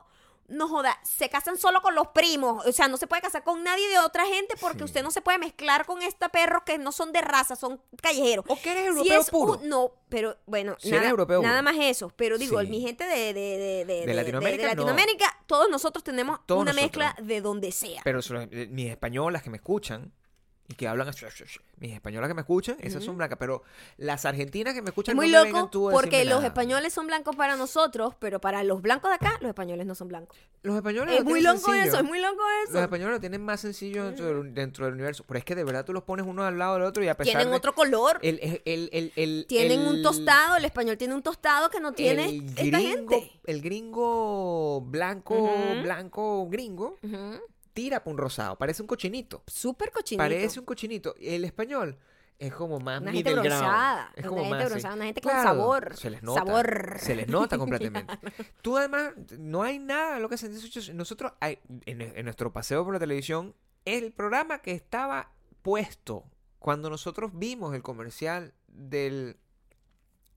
[0.50, 2.66] No joda, se casan solo con los primos.
[2.66, 4.84] O sea, no se puede casar con nadie de otra gente porque Sí.
[4.86, 8.46] usted no se puede mezclar con esta perros que no son de raza, son callejeros.
[8.48, 9.54] o que eres Si europeo es puro.
[9.60, 12.12] un- no, pero bueno, Si nada, eres europeo, nada más eso.
[12.16, 12.68] Pero digo, Sí.
[12.68, 14.70] mi gente de, de, de, de, De Latinoamérica, no.
[14.70, 17.04] Latinoamérica, todos nosotros tenemos Todos una nosotros.
[17.06, 18.02] mezcla de donde sea.
[18.04, 20.12] Pero eh, mis españolas que me escuchan
[20.72, 21.10] y que hablan
[21.80, 23.40] mis españolas que me escuchan, esas son blancas.
[23.40, 23.64] Pero
[23.98, 26.48] las argentinas que me escuchan Es muy no loco tú porque los nada.
[26.48, 30.10] españoles son blancos para nosotros, pero para los blancos de acá, los españoles no son
[30.10, 30.38] blancos.
[30.62, 31.84] Los españoles Es lo muy loco sencillo.
[31.86, 32.82] eso, es muy loco Los eso.
[32.84, 35.24] españoles lo tienen más sencillo dentro del, dentro del universo.
[35.28, 37.16] Pero es que de verdad tú los pones uno al lado del otro y a
[37.18, 38.20] pesar Tienen de- otro color.
[38.22, 42.46] El, el, el, Tienen un tostado, el español tiene un tostado que no tiene el
[42.50, 43.32] esta gringo, gente.
[43.48, 45.50] el gringo blanco,
[45.82, 46.98] blanco gringo.
[47.74, 49.44] Tira para un rosado, parece un cochinito.
[49.48, 50.24] Súper cochinito.
[50.24, 51.16] Parece un cochinito.
[51.20, 51.98] El español
[52.38, 55.96] es como más Una gente middle Es una gente más, una gente con Claro, sabor,
[55.98, 56.40] Se les nota.
[56.46, 56.98] sabor.
[57.00, 58.18] Se les nota completamente.
[58.62, 60.50] Tú además, no hay nada lo que se.
[60.94, 63.56] Nosotros, hay- en, en nuestro paseo por la televisión,
[63.86, 66.24] el programa que estaba puesto
[66.60, 69.38] cuando nosotros vimos el comercial del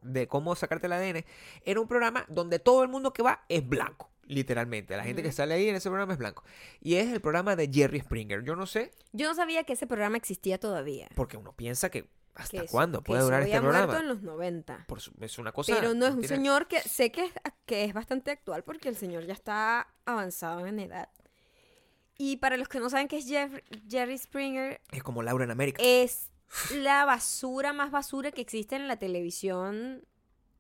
[0.02, 1.24] de cómo sacarte el ADN,
[1.64, 4.96] era un programa donde todo el mundo que va es blanco, literalmente.
[4.96, 6.42] La gente que sale ahí en ese programa es blanco.
[6.80, 8.42] Y es el programa de Jerry Springer.
[8.44, 11.08] Yo no sé, Yo no sabía que ese programa existía todavía.
[11.14, 14.00] porque uno piensa que hasta cuándo puede durar este había muerto programa.
[14.02, 14.84] en los 90.
[14.88, 15.74] Por su- es una cosa.
[15.74, 17.32] Pero no es un tiene- señor que sé que es,
[17.66, 21.10] que es bastante actual porque el señor ya está avanzado en edad.
[22.18, 25.50] Y para los que no saben qué es Jeff- Jerry Springer, Es como Laura en
[25.50, 25.82] América.
[25.84, 26.30] es
[26.74, 30.06] la basura más basura que existe en la televisión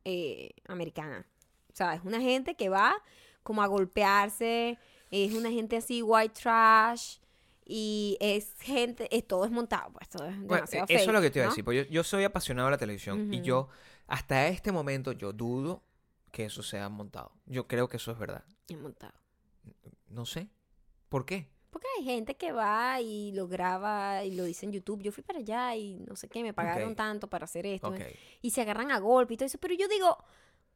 [0.04, 1.26] eh, americana.
[1.72, 2.94] O sea, es una gente que va
[3.42, 4.78] como a golpearse,
[5.10, 7.18] es una gente así white trash
[7.64, 11.20] y es gente, es, todo es montado, pues todo es Bueno, demasiado eso es lo
[11.20, 11.64] que te iba a decir.
[11.64, 13.68] Porque yo, yo soy apasionado de la televisión y yo,
[14.06, 15.82] hasta este momento, yo dudo
[16.30, 17.32] que eso sea montado.
[17.46, 18.44] Yo creo que eso es verdad.
[18.68, 19.14] Es montado.
[20.08, 20.48] No sé.
[21.08, 21.48] ¿Por qué?
[21.70, 25.02] Porque hay gente que va y lo graba y lo dice en YouTube.
[25.02, 27.94] Yo fui para allá y no sé qué, me pagaron tanto para hacer esto.
[28.40, 29.58] Y se agarran a golpe y todo eso.
[29.58, 30.18] Pero yo digo,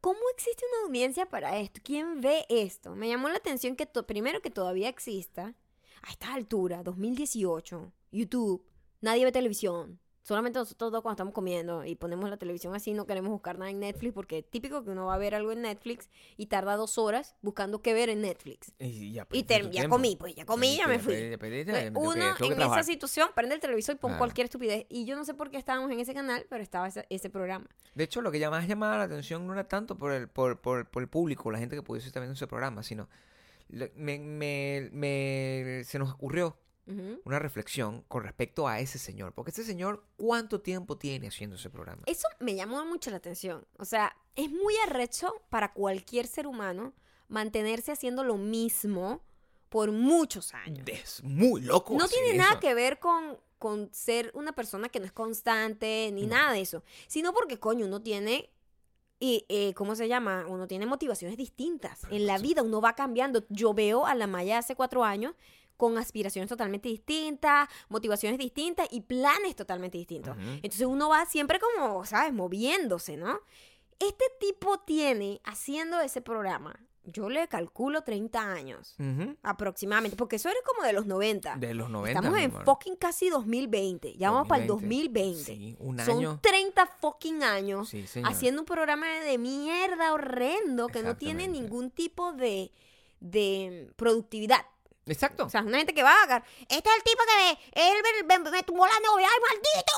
[0.00, 1.80] ¿cómo existe una audiencia para esto?
[1.82, 2.94] ¿Quién ve esto?
[2.94, 5.54] Me llamó la atención que primero que todavía exista,
[6.02, 8.64] a esta altura, 2018, YouTube,
[9.00, 10.00] nadie ve televisión.
[10.26, 13.70] Solamente nosotros dos cuando estamos comiendo y ponemos la televisión así, no queremos buscar nada
[13.70, 16.74] en Netflix porque es típico que uno va a ver algo en Netflix y tarda
[16.74, 18.72] dos horas buscando qué ver en Netflix.
[18.80, 21.14] Y ya, Y ter- tu ya comí, pues ya comí, ya me fui.
[21.76, 24.84] Entonces, que- Uno que en esa situación prende el televisor y pon cualquier estupidez.
[24.88, 27.68] Y yo no sé por qué estábamos en ese canal, pero estaba ese, ese programa.
[27.94, 30.60] De hecho, lo que ya más llamaba la atención no era tanto por el, por,
[30.60, 33.08] por, por el público, la gente que pudiese estar viendo ese programa, sino
[33.68, 36.56] me, me- me- se nos ocurrió
[37.24, 39.32] Una reflexión con respecto a ese señor.
[39.32, 42.02] Porque ese señor, ¿cuánto tiempo tiene haciendo ese programa?
[42.06, 43.66] Eso me llamó mucho la atención.
[43.78, 46.92] O sea, es muy arrecho para cualquier ser humano
[47.28, 49.20] mantenerse haciendo lo mismo
[49.68, 50.86] por muchos años.
[50.86, 51.94] Es muy loco.
[51.98, 56.22] No tiene nada que ver con, con ser una persona que no es constante ni
[56.22, 56.36] No.
[56.36, 58.48] nada de eso, sino porque, coño, uno tiene,
[59.18, 60.44] y, eh, ¿cómo se llama?
[60.48, 62.02] Uno tiene motivaciones distintas.
[62.10, 63.44] En la vida uno va cambiando.
[63.48, 65.34] Yo veo a la Maya hace cuatro años
[65.76, 70.36] con aspiraciones totalmente distintas, motivaciones distintas y planes totalmente distintos.
[70.38, 72.32] Entonces uno va siempre como, ¿sabes?
[72.32, 73.40] Moviéndose, ¿no?
[73.98, 78.96] Este tipo tiene, haciendo ese programa, yo le calculo 30 años
[79.42, 81.56] aproximadamente, porque eso era como de los 90.
[81.56, 82.18] De los 90.
[82.18, 84.16] Estamos en fucking casi 2020.
[84.16, 85.38] Ya vamos para el 2020.
[85.38, 85.44] 2020.
[85.54, 86.40] Sí, un Son año.
[86.42, 92.32] 30 fucking años Sí, haciendo un programa de mierda horrendo que no tiene ningún tipo
[92.32, 92.72] de,
[93.20, 94.66] de productividad.
[95.06, 95.44] Exacto.
[95.46, 96.48] O sea, una gente que va a agarrar.
[96.68, 99.28] Este es el tipo que me, él me, me- me tumbó la novia.
[99.32, 99.92] ¡Ay, maldito!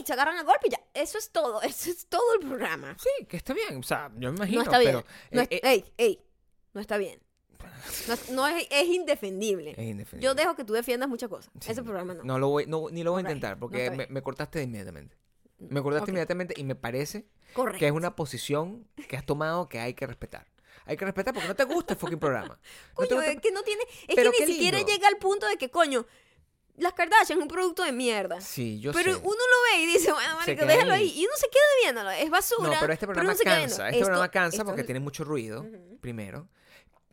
[0.00, 0.80] Y se agarran a golpe y ya.
[0.94, 1.60] Eso es todo.
[1.62, 2.96] Eso es todo el programa.
[2.98, 3.78] sí, que está bien.
[3.78, 4.58] O sea, yo me imagino.
[4.58, 4.92] no está bien.
[4.92, 6.24] pero, No eh, es- eh, ey, ey.
[6.72, 7.20] No está bien.
[8.08, 9.72] No, no es, es indefendible.
[9.72, 10.24] es indefendible.
[10.24, 11.50] Yo dejo que tú defiendas muchas cosas.
[11.60, 12.22] Sí, Ese programa no.
[12.24, 15.16] No lo voy, no, ni lo voy a intentar porque me, cortaste inmediatamente.
[15.58, 16.08] Me cortaste Ok.
[16.10, 17.78] inmediatamente y me parece Correcto.
[17.80, 20.46] que es una posición que has tomado que hay que respetar.
[20.86, 22.58] Hay que respetar porque no te gusta el fucking programa.
[22.98, 23.82] No gusta- es que no tiene.
[24.08, 24.92] Es Pero que qué ni siquiera lindo.
[24.92, 26.06] llega al punto de que, coño,
[26.76, 28.40] las Kardashian es un producto de mierda.
[28.40, 29.18] Sí, yo pero sé.
[29.22, 31.02] uno lo ve y dice, bueno, marico, déjalo ahí.
[31.10, 31.20] ahí.
[31.20, 32.10] Y uno se queda viéndolo.
[32.10, 32.70] Es basura.
[32.70, 33.86] No, pero este programa cansa.
[33.88, 35.66] Este Esto- programa cansa esto porque tiene mucho ruido,
[36.00, 36.48] primero.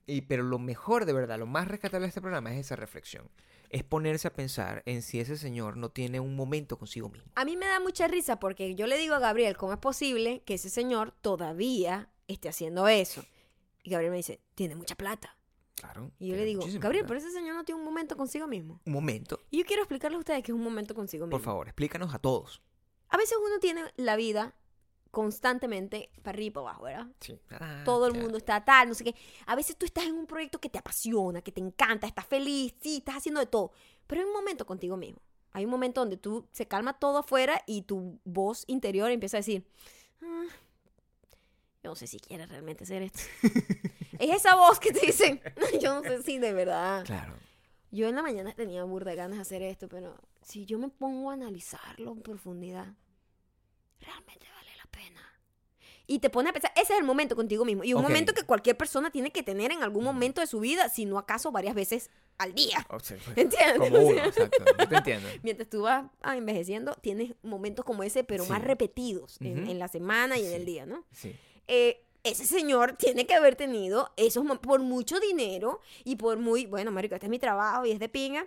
[0.06, 3.30] Y, pero lo mejor de verdad, lo más rescatable de este programa es esa reflexión.
[3.70, 7.30] Es ponerse a pensar en si ese señor no tiene un momento consigo mismo.
[7.36, 10.42] A mí me da mucha risa porque yo le digo a Gabriel, ¿cómo es posible
[10.46, 13.26] que ese señor todavía esté haciendo eso?
[13.88, 15.38] Y Gabriel me dice, tiene mucha plata.
[15.76, 16.12] Claro.
[16.20, 18.82] Y yo le digo, Gabriel, pero ese señor no tiene un momento consigo mismo.
[18.86, 19.40] Un momento.
[19.50, 21.38] Y yo quiero explicarle a ustedes que es un momento consigo mismo.
[21.38, 22.62] Por favor, explícanos a todos.
[23.08, 24.56] A veces uno tiene la vida
[25.10, 27.08] constantemente para arriba y para abajo, ¿verdad?
[27.22, 27.40] Sí.
[27.86, 29.16] Todo el mundo está tal, no sé qué.
[29.46, 32.76] A veces tú estás en un proyecto que te apasiona, que te encanta, estás feliz,
[32.82, 33.72] sí, estás haciendo de todo.
[34.06, 35.22] Pero hay un momento contigo mismo.
[35.54, 39.40] Hay un momento donde tú se calma todo afuera y tu voz interior empieza a
[39.40, 39.66] decir,
[40.22, 40.44] "Ah,
[41.88, 43.20] yo no sé si quieres realmente hacer esto.
[44.20, 45.42] es esa voz que te dice,
[45.82, 47.06] yo no sé si de verdad.
[47.06, 47.34] Claro.
[47.92, 51.32] Yo en la mañana tenía burda ganas de hacer esto, pero si yo me pongo
[51.32, 52.88] a analizarlo en profundidad,
[54.02, 55.22] realmente vale la pena.
[56.08, 57.86] Y te pone a pensar, ese es el momento contigo mismo.
[57.86, 58.10] Y un Ok.
[58.10, 61.18] momento que cualquier persona tiene que tener en algún momento de su vida, si no
[61.18, 62.86] acaso varias veces al día.
[62.90, 63.78] O sea, ¿Entiendes?
[63.78, 64.64] Como uno, exacto.
[64.80, 65.30] Yo te entiendo.
[65.44, 68.66] Mientras tú vas ah, envejeciendo, tienes momentos como ese, pero más Sí.
[68.68, 69.72] repetidos en, Ujú.
[69.72, 70.56] en la semana y en Sí.
[70.56, 71.06] el día, ¿no?
[71.14, 71.34] Sí.
[71.68, 76.92] Eh, ese señor tiene que haber tenido esos por mucho dinero y por muy, bueno,
[76.92, 78.46] marico, este es mi trabajo y es de pinga.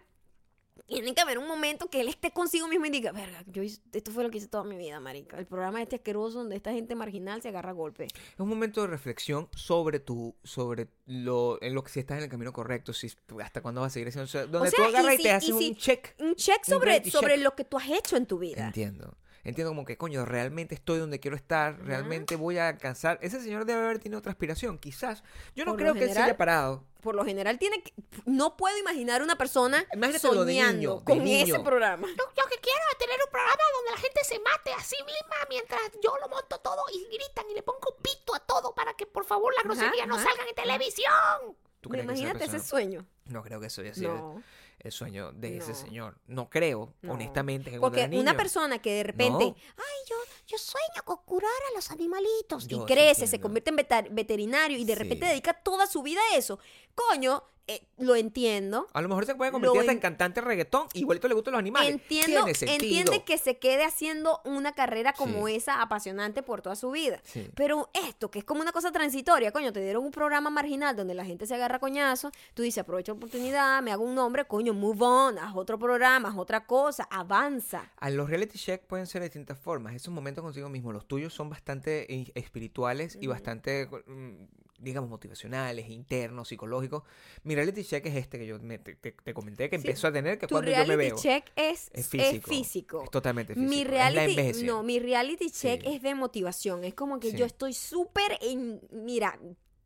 [0.87, 3.81] Tiene que haber un momento que él esté consigo mismo y diga, verga, yo hice-
[3.93, 5.39] esto fue lo que hice toda mi vida, marica.
[5.39, 8.05] El programa este asqueroso donde esta gente marginal se agarra a golpe.
[8.07, 12.25] Es un momento de reflexión sobre tu, sobre lo, en lo que si estás en
[12.25, 13.09] el camino correcto, si
[13.41, 15.23] hasta cuándo vas a seguir haciendo, o sea, donde sea, tú y agarras y, si-
[15.23, 16.15] te y haces si- un check.
[16.19, 17.45] Un check Un sobre, reality sobre check.
[17.45, 18.67] lo que tú has hecho en tu vida.
[18.67, 19.17] Entiendo.
[19.51, 23.19] Entiendo como que, coño, realmente estoy donde quiero estar, realmente voy a alcanzar.
[23.21, 25.23] Ese señor debe haber tenido otra aspiración, quizás.
[25.55, 26.85] Yo no Por creo que él se haya parado.
[27.01, 27.93] Por lo general tiene que...
[28.27, 32.07] No puedo imaginar una persona de soñando niño, de con ese programa.
[32.09, 34.97] Yo lo que quiero es tener un programa donde la gente se mate a sí
[35.05, 38.95] misma mientras yo lo monto todo y gritan y le pongo pito a todo para
[38.95, 41.57] que por favor las groserías no salgan en televisión.
[41.81, 43.07] ¿Tú crees que esa Imagínate ese sueño.
[43.25, 44.43] No creo que eso haya sido No.
[44.81, 46.19] El sueño de ese señor.
[46.27, 47.13] No creo, No.
[47.13, 47.71] honestamente.
[47.71, 49.55] que Porque una niño- persona que de repente No.
[49.77, 50.17] Ay, yo,
[50.47, 52.67] yo sueño con curar a los animalitos.
[52.67, 56.37] Yo y crece, se convierte en veterinario y de repente dedica toda su vida a
[56.37, 56.59] eso.
[56.95, 58.87] Coño, eh, lo entiendo.
[58.93, 60.89] A lo mejor se puede convertir hasta en- cantante reggaetón.
[60.95, 61.91] Igualito le gustan los animales.
[61.91, 65.55] Entiendo, entiende que se quede haciendo una carrera como Sí.
[65.57, 67.21] esa apasionante por toda su vida.
[67.25, 67.49] Sí.
[67.55, 71.15] Pero esto, que es como una cosa transitoria, coño, te dieron un programa marginal donde
[71.15, 74.75] la gente se agarra coñazo, tú dices, aprovecha la oportunidad, me hago un nombre, coño,
[74.75, 77.91] move on, haz otro programa, haz otra cosa, avanza.
[77.99, 79.95] A los reality check pueden ser de distintas formas.
[79.95, 84.35] Esos momentos consigo mismo, los tuyos son bastante espirituales y bastante, mm,
[84.81, 87.03] digamos, motivacionales, internos, psicológicos.
[87.45, 89.87] Mi reality check es este que yo me- te, te- comenté que Sí.
[89.87, 91.17] empezó a tener, que Tu cuando yo me reality veo.
[91.23, 92.49] check es, Es es físico.
[92.51, 93.03] físico.
[93.05, 93.71] Es totalmente físico.
[93.71, 95.89] Mi es la reality, no, mi reality check Sí.
[95.95, 96.85] es de motivación.
[96.85, 97.37] Es como que Sí.
[97.37, 99.39] yo estoy súper en, mira,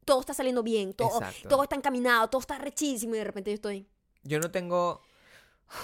[0.05, 1.49] todo está saliendo bien, todo, Exacto.
[1.49, 3.87] todo está encaminado, todo está rechísimo y de repente yo estoy,
[4.23, 5.01] Yo no tengo...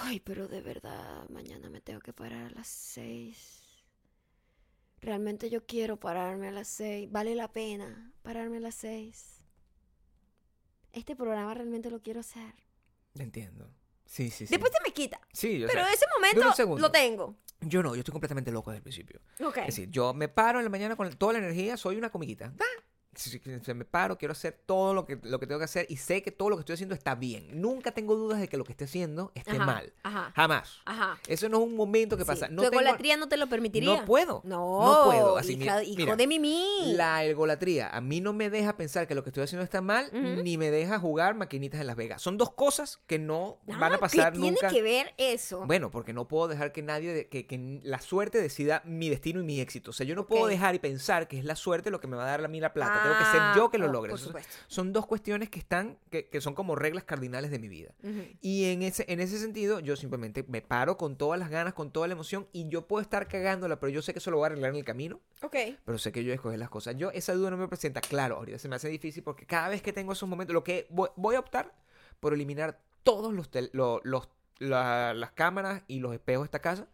[0.02, 3.59] ay, pero de verdad, mañana me tengo que parar a las seis.
[5.00, 7.10] Realmente yo quiero pararme a las seis.
[7.10, 9.42] Vale la pena pararme a las seis.
[10.92, 12.54] Este programa realmente lo quiero hacer.
[13.18, 13.70] Entiendo.
[14.04, 14.50] Sí, sí, sí.
[14.50, 15.20] Después se me quita.
[15.32, 15.92] sí, yo Pero sé.
[15.94, 17.36] ese momento lo tengo.
[17.60, 19.20] Yo no, yo estoy completamente loco desde el principio.
[19.44, 19.58] Ok.
[19.58, 22.52] Es decir, yo me paro en la mañana con toda la energía, soy una comiquita.
[22.58, 22.82] ¡Ah!
[23.12, 25.84] Sí, sí, sí, me paro, quiero hacer todo lo que, lo que tengo que hacer
[25.88, 27.60] y sé que todo lo que estoy haciendo está bien.
[27.60, 29.92] Nunca tengo dudas de que lo que esté haciendo esté Ajá, mal.
[30.04, 30.32] Ajá.
[30.36, 30.78] Jamás.
[30.84, 31.18] Ajá.
[31.26, 32.46] Eso no es un momento que Sí, pasa.
[32.48, 34.00] No tu tengo- egolatría no te lo permitiría.
[34.00, 34.42] No puedo.
[34.44, 35.36] No, No puedo.
[35.36, 36.92] Así, hija- hijo mira, de Mimi.
[36.94, 40.08] La egolatría a mí no me deja pensar que lo que estoy haciendo está mal,
[40.44, 42.22] ni me deja jugar maquinitas en Las Vegas.
[42.22, 44.68] Son dos cosas que no van Ah, a pasar ¿qué nunca.
[44.68, 45.66] tiene que ver eso?
[45.66, 49.40] Bueno, porque no puedo dejar que nadie, de- que, que la suerte decida mi destino
[49.40, 49.90] y mi éxito.
[49.90, 52.16] O sea, yo no puedo dejar y pensar que es la suerte lo que me
[52.16, 52.99] va a dar a mí la plata.
[53.02, 54.10] Tengo que ser Ah, yo que lo oh, logre.
[54.10, 54.52] por supuesto.
[54.66, 57.94] son dos cuestiones que están, que, que son como reglas cardinales de mi vida.
[58.02, 58.22] Ujú.
[58.40, 61.90] Y en ese, en ese sentido, yo simplemente me paro con todas las ganas, con
[61.90, 64.44] toda la emoción, y yo puedo estar cagándola, pero yo sé que eso lo voy
[64.44, 65.56] a arreglar en el camino, Ok.
[65.84, 66.96] pero sé que yo escoger las cosas.
[66.96, 68.00] Yo, esa duda no me presenta.
[68.00, 70.86] Claro, ahorita se me hace difícil porque cada vez que tengo esos momentos, lo que
[70.90, 71.74] voy, voy a optar
[72.20, 76.58] por eliminar todos los, tel- lo- los la- las cámaras y los espejos de esta
[76.58, 76.86] casa,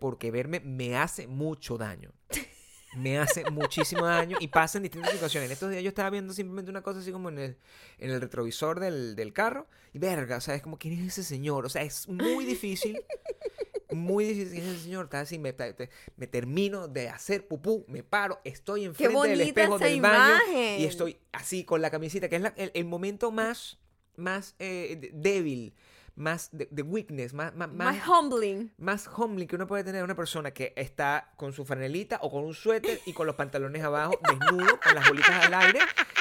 [0.00, 2.10] porque verme me hace mucho daño.
[2.96, 5.48] Me hace muchísimo daño y pasa en distintas situaciones.
[5.48, 7.56] En estos días yo estaba viendo simplemente una cosa así como en el,
[7.98, 11.22] en el retrovisor del, del carro y verga, o sea, es como, ¿quién es ese
[11.22, 11.64] señor?
[11.64, 13.00] O sea, es muy difícil,
[13.90, 14.50] muy difícil.
[14.52, 15.04] ¿Quién es ese señor?
[15.06, 19.78] Está así, me, te- me termino de hacer pupú, me paro, estoy enfrente del espejo
[19.78, 20.80] del baño imagen.
[20.80, 23.78] y estoy así con la camisita, que es la- el, el momento más,
[24.16, 25.74] más eh, débil,
[26.14, 28.72] más de, de weakness, más, más, más, Más humbling.
[28.78, 32.44] más homely que uno puede tener una persona que está con su franelita o con
[32.44, 35.78] un suéter y con los pantalones abajo, desnudo, con las bolitas al aire,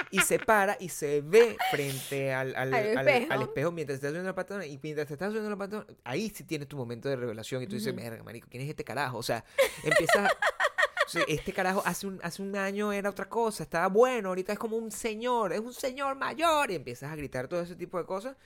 [0.09, 2.97] y se para y se ve frente al, al, Al
[3.31, 3.71] al- espejo.
[3.71, 4.69] mientras te estás subiendo los pantalones.
[4.69, 7.67] Y mientras te estás subiendo los pantalones, ahí sí tienes tu momento de revelación y
[7.67, 8.01] tú dices, Ujú.
[8.01, 9.17] verga, marico, ¿quién es este carajo?
[9.17, 9.43] O sea,
[9.83, 10.31] empiezas...
[11.27, 14.77] este carajo hace un, hace un año era otra cosa, estaba bueno, ahorita es como
[14.77, 18.37] un señor, es un señor mayor y empiezas a gritar todo ese tipo de cosas.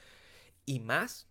[0.65, 1.27] Y más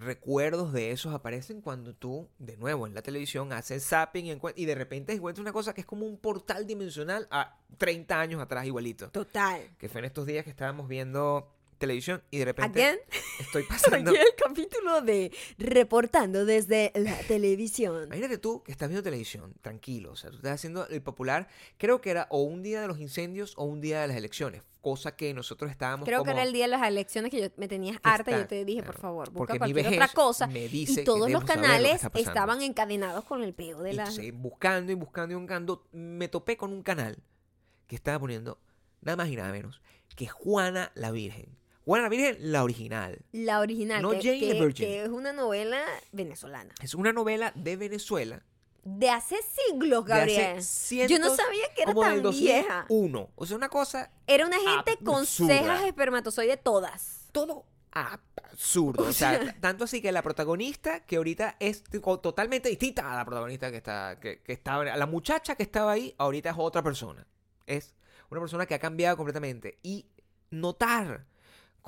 [0.00, 4.64] recuerdos de esos aparecen cuando tú, de nuevo, en la televisión haces zapping y, y
[4.64, 8.66] de repente encuentras una cosa que es como un portal dimensional a 30 años atrás
[8.66, 9.10] igualito.
[9.10, 9.60] Total.
[9.78, 12.98] Que fue en estos días que estábamos viendo televisión y de repente Again,
[13.38, 14.10] estoy pasando...
[14.10, 18.04] aquí el capítulo de reportando desde la televisión.
[18.04, 22.00] Imagínate tú que estás viendo televisión, tranquilo, o sea, tú estás haciendo el popular, creo
[22.00, 25.16] que era o un día de los incendios o un día de las elecciones, cosa
[25.16, 27.98] que nosotros estábamos Creo que era el día de las elecciones que yo me tenías
[28.02, 30.46] harta y yo te dije, claro, por favor, busca cualquier otra cosa.
[30.46, 34.02] me dice Y todos los lo canales estaban encadenados con el peo de Y la...
[34.02, 37.18] entonces, buscando y buscando y buscando, me topé con un canal
[37.86, 38.58] que estaba poniendo
[39.00, 39.80] nada más y nada menos
[40.18, 41.56] que Juana la Virgen.
[41.88, 43.18] Juana la Virgen, la original.
[43.32, 44.86] La original, No que, Jane the que- Virgin.
[44.86, 46.74] que es una novela venezolana.
[46.82, 48.42] Es una novela de Venezuela.
[48.84, 50.20] De hace siglos, de hace
[50.92, 51.08] Gabriel.
[51.08, 52.84] Yo no sabía que era como del tan vieja.
[52.90, 53.30] 2001.
[53.34, 57.26] O sea, una cosa Era una gente con cejas espermatozoide todas.
[57.32, 59.04] todo absurdo.
[59.08, 61.82] O sea, tanto así que la protagonista, que ahorita es
[62.20, 66.14] totalmente distinta a la protagonista que está, que, que estaba, la muchacha que estaba ahí,
[66.18, 67.26] ahorita es otra persona.
[67.66, 67.94] Es
[68.30, 69.78] una persona que ha cambiado completamente.
[69.82, 70.04] Y
[70.50, 71.26] notar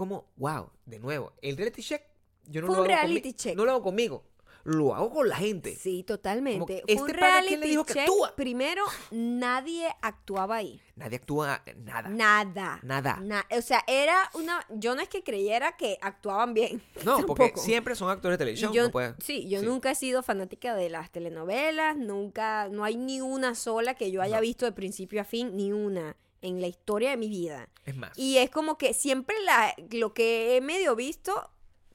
[0.00, 2.02] como, wow, de nuevo, el reality check,
[2.46, 3.54] yo no Fue lo un hago reality check.
[3.54, 4.24] No lo hago conmigo,
[4.64, 5.76] lo hago con la gente.
[5.76, 6.82] Sí, totalmente.
[6.82, 8.02] Fue ¿este un pana quién le dijo que check.
[8.02, 8.34] actúa?
[8.34, 10.80] Primero, nadie actuaba ahí.
[10.96, 12.08] Nadie actúa nada.
[12.08, 12.80] Nada.
[12.82, 13.18] Nada.
[13.22, 14.64] Na- o sea, era una.
[14.70, 16.82] Yo no es que creyera que actuaban bien.
[17.04, 17.60] No, porque Tampoco.
[17.60, 18.72] siempre son actores de Y televisión.
[18.72, 22.96] yo, no puede- sí, yo nunca he sido fanática de las telenovelas, nunca, no hay
[22.96, 24.42] ni una sola que yo haya No.
[24.42, 27.68] visto de principio a fin, ni una en la historia de mi vida.
[27.84, 28.16] Es más.
[28.18, 31.50] Y es como que siempre la, lo que he medio visto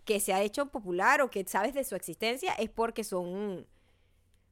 [0.05, 3.67] que se ha hecho popular o que sabes de su existencia es porque son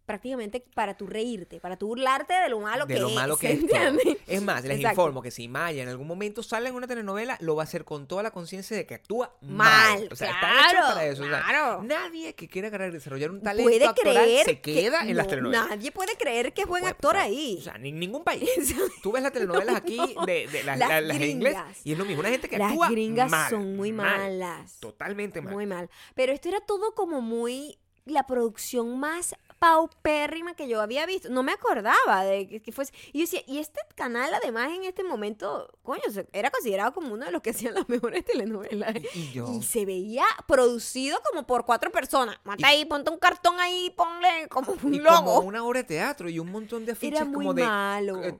[0.05, 3.51] prácticamente para tu reírte, para tu burlarte de lo malo de que lo malo que
[3.53, 3.75] es todo.
[3.75, 4.17] ¿entiendes?
[4.27, 5.01] Es más, les Exacto.
[5.01, 7.85] informo que si Maya en algún momento sale en una telenovela, lo va a hacer
[7.85, 9.99] con toda la conciencia de que actúa mal.
[9.99, 11.23] Mal, O sea, está hecho claro, para eso.
[11.23, 11.83] o sea, claro.
[11.83, 15.29] nadie que quiera desarrollar un talento Puede actoral creer se queda que- en las no,
[15.29, 15.69] telenovelas.
[15.69, 17.27] Nadie puede creer que es buen actor pasar.
[17.27, 17.57] ahí.
[17.59, 18.49] O sea, en ningún país.
[19.03, 22.19] Tú ves las telenovelas aquí de, de las, Las inglés y es lo mismo.
[22.19, 24.79] Una gente que Las actúa gringas mal, son muy mal, malas.
[24.79, 25.53] Totalmente mal.
[25.53, 25.89] Muy mal.
[26.15, 29.33] Pero esto era todo como muy la producción más
[29.63, 31.29] paupérrima que yo había visto.
[31.29, 32.93] No me acordaba de que, que fuese.
[33.13, 36.01] Y yo decía, y este canal además en este momento, coño,
[36.33, 38.93] era considerado como uno de los que hacían las mejores telenovelas.
[39.15, 39.47] Y, yo...
[39.57, 42.37] Y se veía producido como por cuatro personas.
[42.43, 45.35] Mata ahí, ponte un cartón ahí, ponle como un Y logo.
[45.35, 48.21] como una obra de teatro y un montón de afiches Era muy como de malo.
[48.21, 48.37] eh,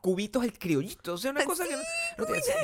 [0.00, 1.82] cubitos el criollito, o sea, una cosa que no.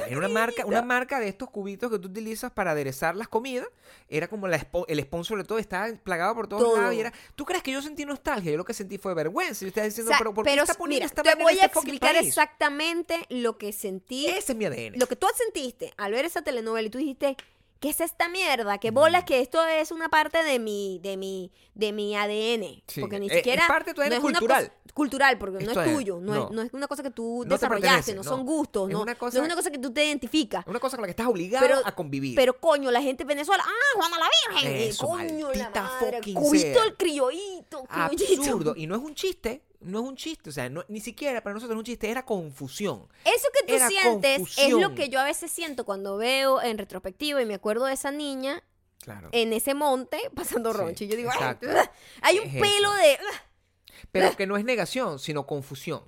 [0.07, 3.67] Era una marca, una marca de estos cubitos que tú utilizas para aderezar las comidas,
[4.09, 6.77] era como la el sponsor de todo, estaba plagado por todos Todo.
[6.77, 8.53] lados y era, ¿tú crees que yo sentí nostalgia?
[8.53, 9.65] Yo lo que sentí fue vergüenza.
[9.65, 11.53] Y estás diciendo, O sea, pero ¿por qué pero está poniendo mira, esta te voy
[11.59, 14.99] a este explicar exactamente lo que sentí Ese es mi ADN.
[14.99, 17.37] lo que tú sentiste al ver esa telenovela y tú dijiste,
[17.83, 18.79] ¿qué es esta mierda?
[18.79, 22.83] ¿Qué bolas que esto es una parte de mi, de mi, de mi ADN?
[22.87, 23.67] Sí, Porque ni es- es siquiera...
[23.67, 24.65] parte de tu ADN no es cultural.
[24.71, 26.45] cosa- cultural, porque Es no es tuyo, no, no.
[26.45, 28.29] Es, no es una cosa que tú No te desarrollaste, no, no.
[28.29, 30.65] son gustos, Es no, no cosa- es una cosa que tú te identificas.
[30.67, 32.37] Una cosa con la que estás obligado Pero- a convivir.
[32.37, 34.29] Pero coño, la gente en Venezuela, ah, Juana la
[34.61, 38.39] Virgen, Eso, coño, la madre, cubito el criollito, criollito.
[38.41, 38.75] Absurdo.
[38.77, 40.51] Y no es un chiste, no es un chiste.
[40.51, 43.09] O sea, no- ni siquiera para nosotros es un chiste, era confusión.
[43.25, 46.79] Eso que tú Era sientes es lo que yo a veces siento cuando veo en
[46.79, 48.63] retrospectiva y me acuerdo de esa niña
[49.01, 49.29] Claro.
[49.33, 51.05] en ese monte pasando Sí, roncho.
[51.05, 51.67] Y yo digo, "Ay, exacto.
[51.69, 51.91] ugh".
[52.23, 53.03] hay un Es pelo eso.
[53.03, 53.13] de...
[53.21, 53.37] ugh".
[54.13, 56.03] Pero que no es negación, sino confusión.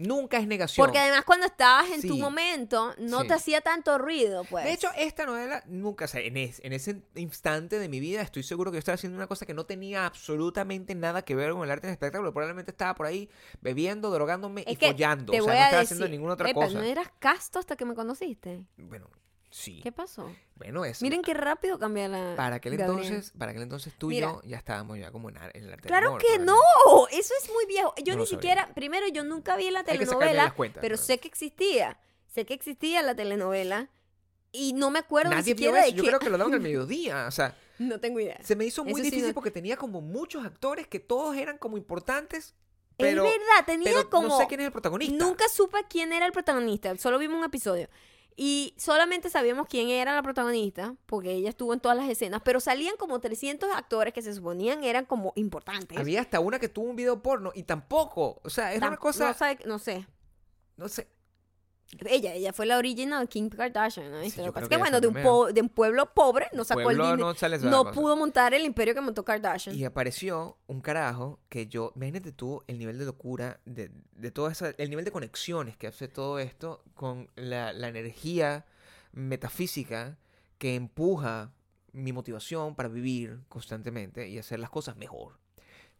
[0.00, 0.84] Nunca es negación.
[0.86, 3.28] Porque además cuando estabas en tu momento no Sí.
[3.28, 4.64] te hacía tanto ruido, pues.
[4.64, 8.22] De hecho, esta novela nunca, o sea, en, es- en ese instante de mi vida
[8.22, 11.52] estoy seguro que yo estaba haciendo una cosa que no tenía absolutamente nada que ver
[11.52, 12.32] con el arte del espectáculo.
[12.32, 13.28] Probablemente estaba por ahí
[13.60, 15.32] bebiendo, drogándome y es follando.
[15.32, 16.78] te O voy sea, no a estaba decir, haciendo ninguna otra "Epa, cosa.
[16.78, 18.64] no eras casto hasta que me conociste.
[18.78, 19.10] Bueno,
[19.50, 19.80] sí.
[19.82, 20.30] ¿Qué pasó?
[20.56, 21.02] Bueno, es...
[21.02, 22.34] Miren qué rápido cambia la...
[22.36, 23.04] para aquel Gabriel.
[23.06, 26.18] entonces, para aquel entonces tú y yo ya estábamos ya como en, arte del Claro
[26.18, 26.56] que no,
[27.10, 27.94] eso es muy viejo.
[28.04, 28.38] Yo No ni sabía.
[28.40, 31.02] siquiera, primero yo nunca vi la telenovela, cuentas, pero ¿no?
[31.02, 31.98] sé que existía.
[32.26, 33.88] Sé que existía la telenovela
[34.52, 35.96] y no me acuerdo ni Nadie vio siquiera eso.
[35.96, 37.26] de Yo creo que lo daban al mediodía.
[37.26, 38.38] O sea, No tengo idea.
[38.42, 41.36] se me hizo muy Eso sí difícil no- porque tenía como muchos actores que todos
[41.36, 42.54] eran como importantes,
[42.96, 45.24] pero, es verdad, tenía pero como no sé quién es el protagonista.
[45.24, 47.88] Nunca supe quién era el protagonista, solo vimos un episodio.
[48.42, 52.58] Y solamente sabíamos quién era la protagonista, porque ella estuvo en todas las escenas, pero
[52.58, 55.98] salían como 300 actores que se suponían eran como importantes.
[55.98, 58.40] Había hasta una que tuvo un video porno y tampoco.
[58.42, 59.28] O sea, Tam- una cosa.
[59.28, 60.06] No, sabe- no sé.
[60.78, 61.06] No sé.
[62.06, 64.22] Ella, ella fue la original Kim Kardashian, ¿no?
[64.22, 66.62] Sí, Lo que pasa es que bueno, de un, po- de un pueblo pobre no
[66.64, 67.34] sacó el dinero.
[67.70, 69.74] no pudo montar el imperio que montó Kardashian.
[69.74, 74.52] Y apareció un carajo que yo, imagínate tú el nivel de locura, de, de toda
[74.52, 78.64] esa, el nivel de conexiones que hace todo esto con la, la energía
[79.12, 80.16] metafísica
[80.58, 81.52] que empuja
[81.92, 85.39] mi motivación para vivir constantemente y hacer las cosas mejor.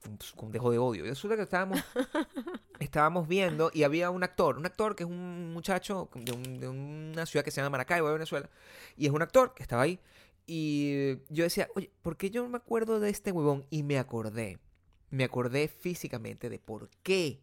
[0.08, 1.04] Un- Con dejo de odio.
[1.04, 1.78] Y resulta que estábamos,
[2.78, 6.68] estábamos viendo y había un actor, un actor que es un muchacho de, un- de
[6.68, 8.48] una ciudad que se llama Maracaibo, Venezuela,
[8.96, 10.00] y es un actor que estaba ahí.
[10.46, 13.66] Y yo decía, oye, ¿por qué yo no me acuerdo de este huevón?
[13.70, 14.58] Y me acordé.
[15.10, 17.40] Me acordé físicamente de por qué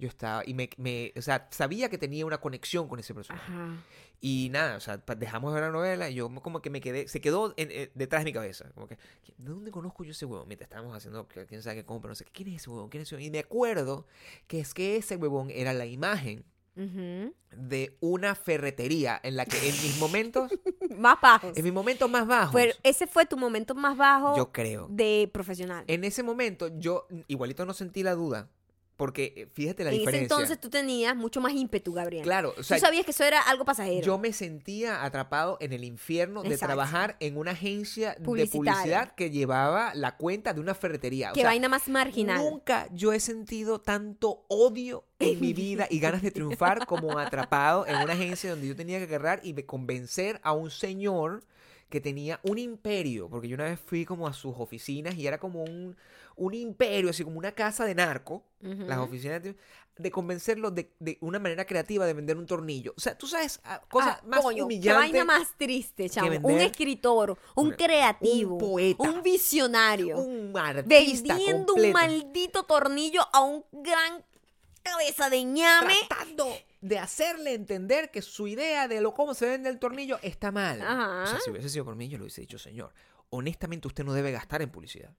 [0.00, 0.42] yo estaba.
[0.44, 3.52] Y me, me- o sea, sabía que tenía una conexión con ese personaje.
[3.52, 3.76] Ajá.
[4.22, 7.06] Y nada, o sea, dejamos de ver la novela y yo como que me quedé,
[7.08, 8.70] se quedó en- eh, detrás de mi cabeza.
[8.74, 10.46] Como que, ¿de dónde conozco yo ese huevón?
[10.48, 12.90] Mientras estábamos haciendo, quién sabe qué compra, no sé, ¿quién es ese huevón?
[12.90, 13.26] ¿Quién es ese huevón?
[13.28, 14.06] Y me acuerdo
[14.46, 16.44] que es que ese huevón era la imagen
[16.76, 17.34] Ujú.
[17.56, 20.50] de una ferretería en la que en mis momentos,
[20.98, 21.56] Más bajos.
[21.56, 24.86] en mis momentos más bajos, Fue- ese fue tu momento más bajo yo creo.
[24.90, 25.84] de profesional.
[25.86, 28.50] En ese momento yo igualito no sentí la duda,
[29.00, 30.36] porque fíjate la en ese diferencia.
[30.36, 32.22] entonces tú tenías mucho más ímpetu, Gabriel.
[32.22, 34.04] claro, o sea, tú sabías que eso era algo pasajero.
[34.04, 36.66] yo me sentía atrapado en el infierno de Exacto.
[36.66, 41.30] trabajar en una agencia de publicidad que llevaba la cuenta de una ferretería.
[41.30, 42.44] O Qué sea, vaina más marginal.
[42.44, 47.86] Nunca yo he sentido tanto odio en mi vida y ganas de triunfar como atrapado
[47.86, 51.42] en una agencia donde yo tenía que agarrar y convencer a un señor
[51.90, 55.38] que tenía un imperio, porque yo una vez fui como a sus oficinas y era
[55.38, 55.96] como un,
[56.40, 59.54] un imperio, así como una casa de narco, las oficinas de,
[59.96, 62.94] de convencerlo de, de una manera creativa de vender un tornillo.
[62.96, 65.12] O sea, tú sabes, ah, cosas Ah, más coño, humillantes.
[65.12, 66.30] vaina más triste, chamo.
[66.42, 73.20] Un escritor, un una- creativo, un poeta, un visionario, Un artista vendiendo un maldito tornillo
[73.32, 74.24] a un gran
[74.82, 75.94] cabeza de ñame.
[76.08, 80.50] tratando de hacerle entender que su idea de lo cómo se vende el tornillo está
[80.50, 80.80] mal.
[80.80, 81.24] Ajá.
[81.24, 82.92] O sea, si hubiese sido por mí, yo le hubiese dicho, señor,
[83.30, 85.14] honestamente usted no debe gastar en publicidad.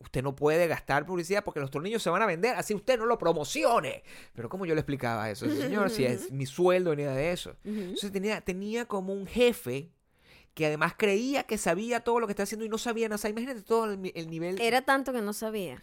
[0.00, 3.06] Usted no puede gastar publicidad porque los tornillos se van a vender, así usted no
[3.06, 4.02] lo promocione.
[4.34, 5.48] Pero ¿cómo yo le explicaba eso?
[5.48, 7.56] Señor, si es mi sueldo venía de eso.
[7.64, 9.90] Entonces tenía, tenía como un jefe
[10.54, 13.16] que además creía que sabía todo lo que estaba haciendo y no sabía nada.
[13.16, 15.82] O sea, imagínate todo el nivel Era tanto que no sabía.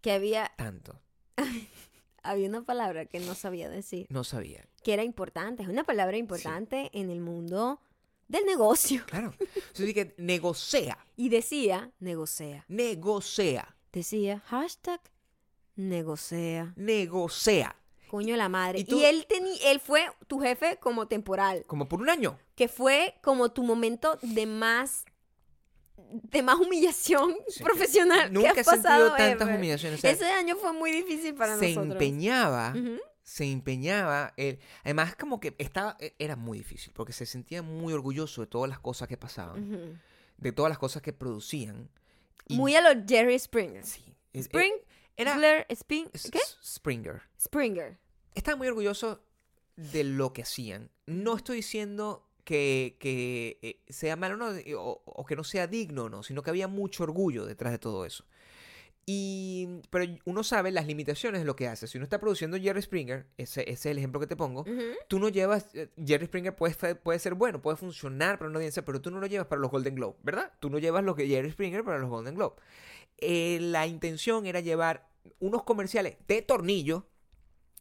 [0.00, 1.00] Que había, tanto.
[2.22, 4.06] había una palabra que no sabía decir.
[4.10, 4.66] No sabía.
[4.82, 5.62] Que era importante.
[5.62, 7.80] Es una palabra importante en el mundo
[8.28, 9.02] del negocio.
[9.06, 9.32] Claro.
[9.38, 12.64] Entonces dije, negocia, Y decía, negocia.
[12.68, 15.00] negocia, Decía, hashtag,
[15.76, 16.72] negocia.
[16.76, 17.76] negocia.
[18.08, 18.78] Coño de la madre.
[18.78, 21.64] Y Y, tú- él, teni- él fue tu jefe como temporal.
[21.66, 22.38] Como por un año.
[22.54, 25.04] Que fue como tu momento de más
[25.96, 27.62] de más humillación Sí.
[27.62, 29.58] profesional Nunca que he has pasado sentido tantas ever.
[29.58, 29.98] humillaciones.
[29.98, 31.92] O sea, Ese año fue muy difícil para se nosotros.
[31.92, 32.98] empeñaba, Ujú.
[33.24, 34.32] Se empeñaba.
[34.36, 38.46] Él, además, como que estaba, e- era muy difícil porque se sentía muy orgulloso de
[38.46, 40.00] todas las cosas que pasaban,
[40.36, 41.88] de todas las cosas que producían.
[42.46, 43.84] Y- Muy a los Jerry Springer.
[43.84, 44.14] Sí.
[44.32, 44.74] es- Spring,
[45.16, 47.22] era Blair, Springer.
[47.40, 47.98] Springer.
[48.34, 49.20] Estaba muy orgulloso
[49.76, 50.90] de lo que hacían.
[51.06, 54.48] No estoy diciendo que, que, eh, sea malo ¿no?
[54.78, 58.04] o, o que no sea digno, no, sino que había mucho orgullo detrás de todo
[58.04, 58.24] eso.
[59.06, 61.86] Y, pero uno sabe las limitaciones de lo que hace.
[61.86, 64.64] Si uno está produciendo Jerry Springer, ese, ese es el ejemplo que te pongo,
[65.08, 68.84] tú no llevas, eh, Jerry Springer puede, puede ser bueno, puede funcionar para una audiencia,
[68.84, 70.52] pero tú no lo llevas para los Golden Globe, ¿verdad?
[70.58, 72.56] Tú no llevas lo que Jerry Springer para los Golden Globe.
[73.18, 75.06] Eh, la intención era llevar
[75.38, 77.06] unos comerciales de tornillo,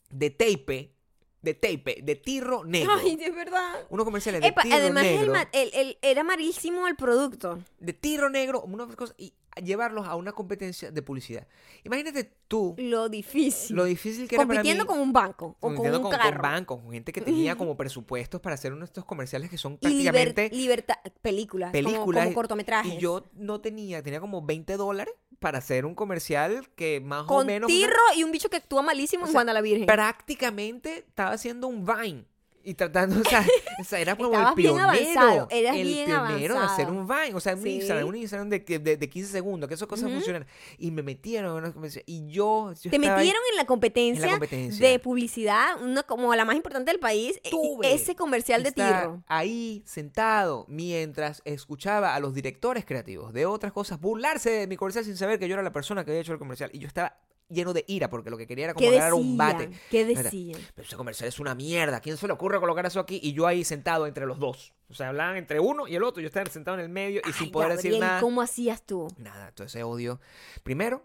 [0.10, 0.94] de tape,
[1.42, 2.94] de tape, de tirro negro.
[3.02, 3.86] Ay, de verdad.
[3.90, 7.60] unos comerciales de Epa, tirro además negro, el- era malísimo el producto.
[7.80, 9.34] de tirro negro, unas cosas, y
[9.64, 11.48] llevarlos a una competencia de publicidad.
[11.84, 13.76] Imagínate tú Lo difícil.
[13.76, 16.32] lo difícil que era Compitiendo con un banco o con un con, carro.
[16.34, 19.58] con bancos, con gente que tenía como presupuestos para hacer uno de estos comerciales que
[19.58, 22.24] son y liber- prácticamente libertad, películas, como- películas.
[22.26, 22.94] como, cortometrajes.
[22.94, 27.28] Y yo no tenía, tenía como 20 dólares para hacer un comercial que más o
[27.28, 27.68] con menos...
[27.68, 29.86] tirro y un bicho que actúa malísimo O en sea, Juana la Virgen.
[29.86, 32.26] prácticamente estaba haciendo un Vine.
[32.66, 33.46] Y tratando, o sea,
[33.82, 34.90] o sea, era como Estabas el bien pionero.
[34.90, 37.34] avanzado, eras el bien pionero de hacer un Vine.
[37.36, 37.70] O sea, un Sí.
[37.76, 40.46] Instagram, un Instagram de, de, de 15 segundos, que esas cosas funcionan.
[40.78, 42.04] Y me metieron en una conversación.
[42.08, 44.88] Y yo, yo Te metieron en la competencia, en la competencia.
[44.88, 49.24] de publicidad, una como la más importante del país, e- Tuve ese comercial de tirro.
[49.28, 55.04] Ahí sentado mientras escuchaba a los directores creativos de otras cosas burlarse de mi comercial
[55.04, 56.70] sin saber que yo era la persona que había hecho el comercial.
[56.74, 57.18] Y yo estaba
[57.50, 59.70] lleno de ira porque lo que quería era como ¿Qué agarrar un bate.
[59.90, 60.60] ¿Qué decían?
[60.76, 62.00] Pero ese comercial es una mierda.
[62.00, 63.20] ¿Quién se le ocurre colocar eso aquí?
[63.22, 64.74] Y yo ahí sentado entre los dos.
[64.90, 66.22] O sea, hablaban entre uno y el otro.
[66.22, 68.20] Yo estaba sentado en el medio y sin poder decir nada.
[68.22, 69.08] ¿Cómo hacías tú?
[69.18, 70.20] Nada, entonces ese odio.
[70.64, 71.04] Primero,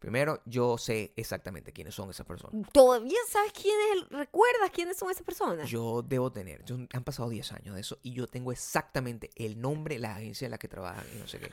[0.00, 2.68] primero, yo sé exactamente quiénes son esas personas.
[2.72, 4.02] ¿Todavía sabes quién es?
[4.02, 5.70] el- ¿Recuerdas quiénes son esas personas?
[5.70, 9.60] Yo debo tener, yo- han pasado 10 años de eso y yo tengo exactamente el
[9.60, 11.50] nombre, la agencia en la que trabajan y no sé qué.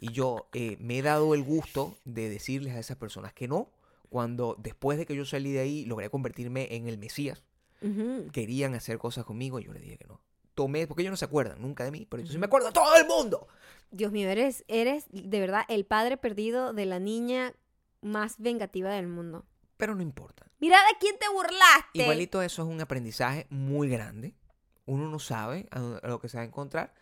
[0.00, 3.70] Y yo eh, me he dado el gusto de decirles a esas personas que no,
[4.10, 7.44] cuando después de que yo salí de ahí logré convertirme en el Mesías.
[8.32, 10.20] Querían hacer cosas conmigo y yo les dije que no.
[10.58, 12.72] Tomé, porque ellos no se acuerdan nunca de mí, pero yo sí me acuerdo de
[12.72, 13.46] todo el mundo.
[13.92, 17.54] Dios mío, eres, eres de verdad el padre perdido de la niña
[18.00, 19.46] más vengativa del mundo.
[19.76, 20.50] Pero no importa.
[20.58, 22.02] Mira de quién te burlaste.
[22.02, 24.34] Igualito eso es un aprendizaje muy grande.
[24.84, 26.92] Uno no sabe a lo que se va a encontrar.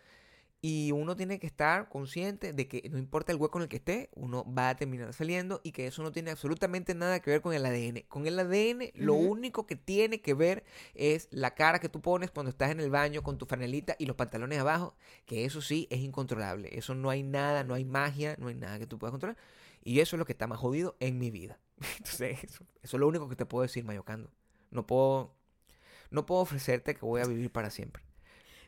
[0.59, 3.75] Y uno tiene que estar consciente de que no importa el hueco en el que
[3.77, 7.41] esté, uno va a terminar saliendo y que eso no tiene absolutamente nada que ver
[7.41, 8.05] con el ADN.
[8.07, 10.63] Con el ADN lo único que tiene que ver
[10.95, 14.07] es la cara que tú pones cuando estás en el baño con tu franelita y
[14.07, 14.95] los pantalones abajo,
[15.25, 16.75] que eso sí es incontrolable.
[16.75, 19.37] Eso no hay nada, no hay magia, no hay nada que tú puedas controlar.
[19.83, 21.59] Y eso es lo que está más jodido en mi vida.
[21.97, 24.31] Entonces, eso, eso es lo único que te puedo decir, Mayocando.
[24.71, 25.35] No puedo,
[26.09, 28.06] no puedo ofrecerte que voy a vivir para siempre.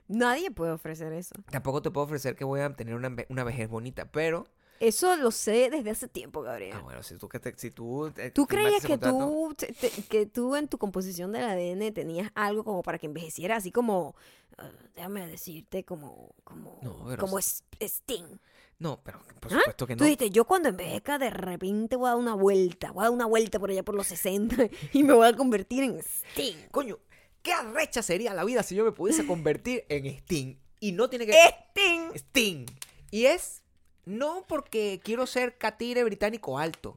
[0.09, 1.33] Nadie puede ofrecer eso.
[1.49, 4.45] Tampoco te puedo ofrecer que voy a tener una, una vejez bonita, pero...
[4.81, 6.73] Eso lo sé desde hace tiempo, Gabriel.
[6.77, 7.27] Ah, bueno, si tú...
[7.29, 10.77] Que te- si tú, te- ¿Tú firmaste creías que tú, te- que tú en tu
[10.77, 14.15] composición del ADN tenías algo como para que envejeciera así como,
[14.57, 18.37] ah, déjame decirte, como, como, No, pero como es- Sting?
[18.79, 19.57] No, pero por ¿Ah?
[19.59, 20.05] supuesto que Tú no.
[20.05, 23.25] dijiste, yo cuando envejezca de repente voy a dar una vuelta, voy a dar una
[23.25, 24.55] vuelta por allá por los 60
[24.93, 26.55] y me voy a convertir en Sting.
[26.71, 26.97] Coño,
[27.41, 30.55] qué arrecha sería la vida si yo me pudiese convertir en Sting.
[30.79, 31.33] Y no tiene que...
[31.33, 32.11] Sting.
[32.15, 32.65] Sting.
[33.11, 33.63] Y es
[34.05, 36.95] no porque quiero ser catire británico alto.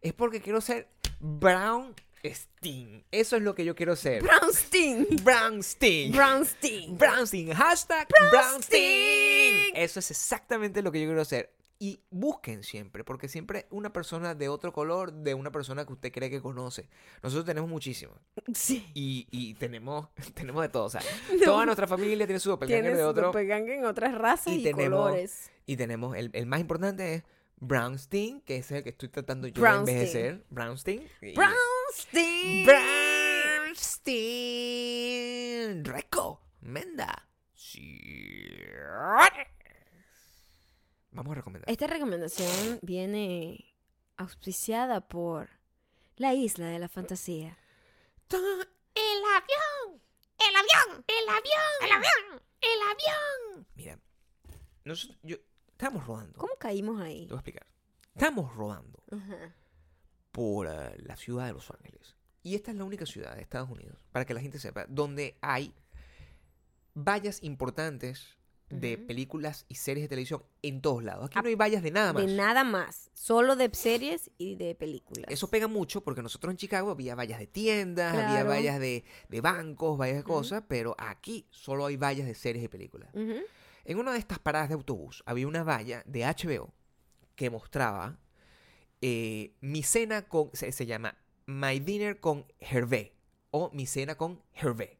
[0.00, 0.88] Es porque quiero ser
[1.20, 3.02] Brown Sting.
[3.10, 4.22] Eso es lo que yo quiero ser.
[4.22, 5.06] Brown Sting.
[5.22, 6.12] Brown Sting.
[6.12, 6.96] Brown Sting.
[6.96, 7.52] Brown Sting.
[7.52, 9.72] Hashtag Brown Sting.
[9.74, 11.52] Eso es exactamente lo que yo quiero hacer.
[11.82, 16.12] Y busquen siempre, porque siempre una persona de otro color, de una persona que usted
[16.12, 16.90] cree que conoce.
[17.22, 18.18] Nosotros tenemos muchísimos.
[18.54, 18.86] Sí.
[18.92, 20.84] Y, y tenemos, tenemos de todo.
[20.84, 21.00] O sea,
[21.38, 21.42] No.
[21.44, 23.26] toda nuestra familia tiene su doppelganger de otro.
[23.28, 25.50] doppelganger en otras razas Y y, tenemos- colores.
[25.64, 27.22] Y tenemos, el, el más importante es
[27.56, 29.86] Brownstein, que es el que estoy tratando yo Brownstein.
[29.86, 30.44] de envejecer.
[30.50, 31.08] Brownstein.
[31.34, 32.66] Brownstein.
[34.50, 35.84] Brownstein.
[35.84, 37.26] Recomienda.
[37.54, 38.58] Sí.
[41.12, 41.70] Vamos a recomendar.
[41.70, 43.74] Esta recomendación viene
[44.16, 45.48] auspiciada por
[46.16, 47.58] la isla de la fantasía.
[48.30, 50.02] El avión.
[50.38, 51.04] El avión.
[51.08, 51.82] El avión.
[51.82, 52.42] El avión.
[52.60, 53.66] El avión.
[53.74, 53.98] Mira,
[54.84, 55.36] nosotros, yo,
[55.72, 56.38] estamos rodando.
[56.38, 57.26] ¿Cómo caímos ahí?
[57.26, 57.66] Te voy a explicar.
[58.14, 59.54] Estamos rodando Ajá.
[60.30, 62.16] por eh, la ciudad de Los Ángeles.
[62.42, 65.38] Y esta es la única ciudad de Estados Unidos, para que la gente sepa, donde
[65.42, 65.74] hay
[66.94, 68.38] vallas importantes
[68.70, 71.26] de películas y series de televisión en todos lados.
[71.26, 72.24] Aquí Ah, no hay vallas de nada más.
[72.24, 73.10] De nada más.
[73.14, 75.26] Solo de series y de películas.
[75.28, 79.40] Eso pega mucho porque nosotros en Chicago había vallas de tiendas, había vallas de, de
[79.40, 83.10] bancos, vallas de cosas, pero aquí solo hay vallas de series y películas.
[83.84, 86.72] En una de estas paradas de autobús había una valla de HBO
[87.34, 88.18] que mostraba
[89.00, 90.50] eh, mi cena con.
[90.52, 91.16] Se, se llama
[91.46, 93.16] My Dinner con Hervé
[93.50, 94.98] o Mi cena con Hervé.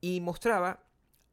[0.00, 0.85] Y mostraba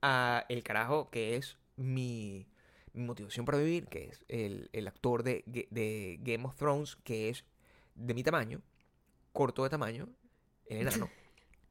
[0.03, 2.45] a el carajo que es mi,
[2.93, 7.29] mi motivación para vivir, que es el, el actor de, de Game of Thrones, que
[7.29, 7.45] es
[7.95, 8.61] de mi tamaño,
[9.31, 10.09] corto de tamaño,
[10.67, 11.09] el enano.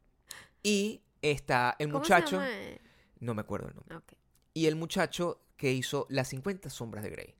[0.62, 2.48] y está el ¿Cómo se muchacho, llama?
[3.20, 3.96] no me acuerdo el nombre
[4.54, 7.34] y el muchacho que hizo Las 50 sombras de Grey.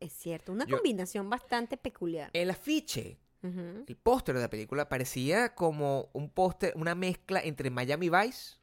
[0.00, 0.52] Es cierto.
[0.52, 2.30] Una Yo- combinación bastante peculiar.
[2.32, 8.08] El afiche, el póster de la película parecía como un póster, una mezcla entre Miami
[8.08, 8.56] Vice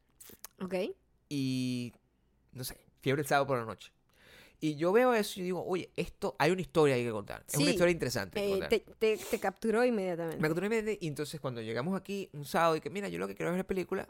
[0.60, 0.74] Ok.
[1.34, 1.94] Y,
[2.52, 3.92] no sé, Fiebre el sábado por la noche.
[4.60, 7.44] Y yo veo eso y digo, oye, esto, hay una historia ahí que contar.
[7.48, 8.40] Es una historia interesante.
[8.40, 8.70] que Eh, contar.
[8.70, 10.40] te, te- te capturó inmediatamente.
[10.40, 13.28] Me capturó inmediatamente, y entonces cuando llegamos aquí un sábado y que, mira, yo lo
[13.28, 14.08] que quiero es ver la película,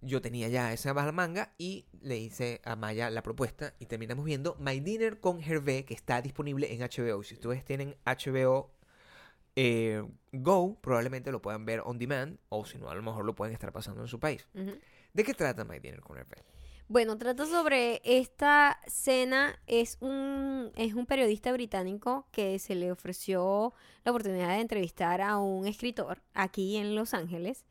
[0.00, 4.24] yo tenía ya esa baja manga y le hice a Maya la propuesta y terminamos
[4.24, 7.22] viendo My Dinner con Hervé, que está disponible en HBO.
[7.22, 8.70] Si ustedes tienen HBO
[9.56, 10.02] eh,
[10.32, 13.54] Go, probablemente lo puedan ver on demand, o si no, a lo mejor lo pueden
[13.54, 14.48] estar pasando en su país.
[14.54, 14.72] Ujú.
[15.14, 16.18] ¿De qué trata My Dinner con?
[16.88, 19.56] Bueno, trata sobre esta cena.
[19.68, 25.38] Es un, es un periodista británico que se le ofreció la oportunidad de entrevistar a
[25.38, 27.64] un escritor aquí en Los Ángeles.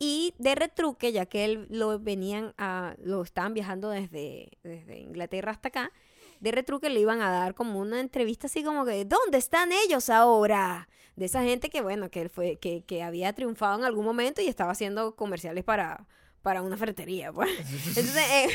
[0.00, 5.52] Y de retruque, ya que él lo venían a, lo estaban viajando desde, desde Inglaterra
[5.52, 5.92] hasta acá,
[6.40, 10.10] de retruque le iban a dar como una entrevista así como que, ¿dónde están ellos
[10.10, 10.88] ahora?
[11.14, 14.42] De esa gente que, bueno, que él fue, que, que había triunfado en algún momento
[14.42, 16.08] y estaba haciendo comerciales para,
[16.42, 17.50] para una ferretería, pues.
[17.88, 18.48] Entonces, eh,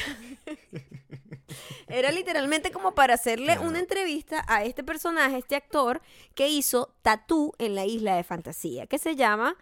[1.88, 6.02] era literalmente como para hacerle una entrevista a este personaje, este actor,
[6.34, 9.56] que hizo Tatú en la isla de fantasía, que se llama,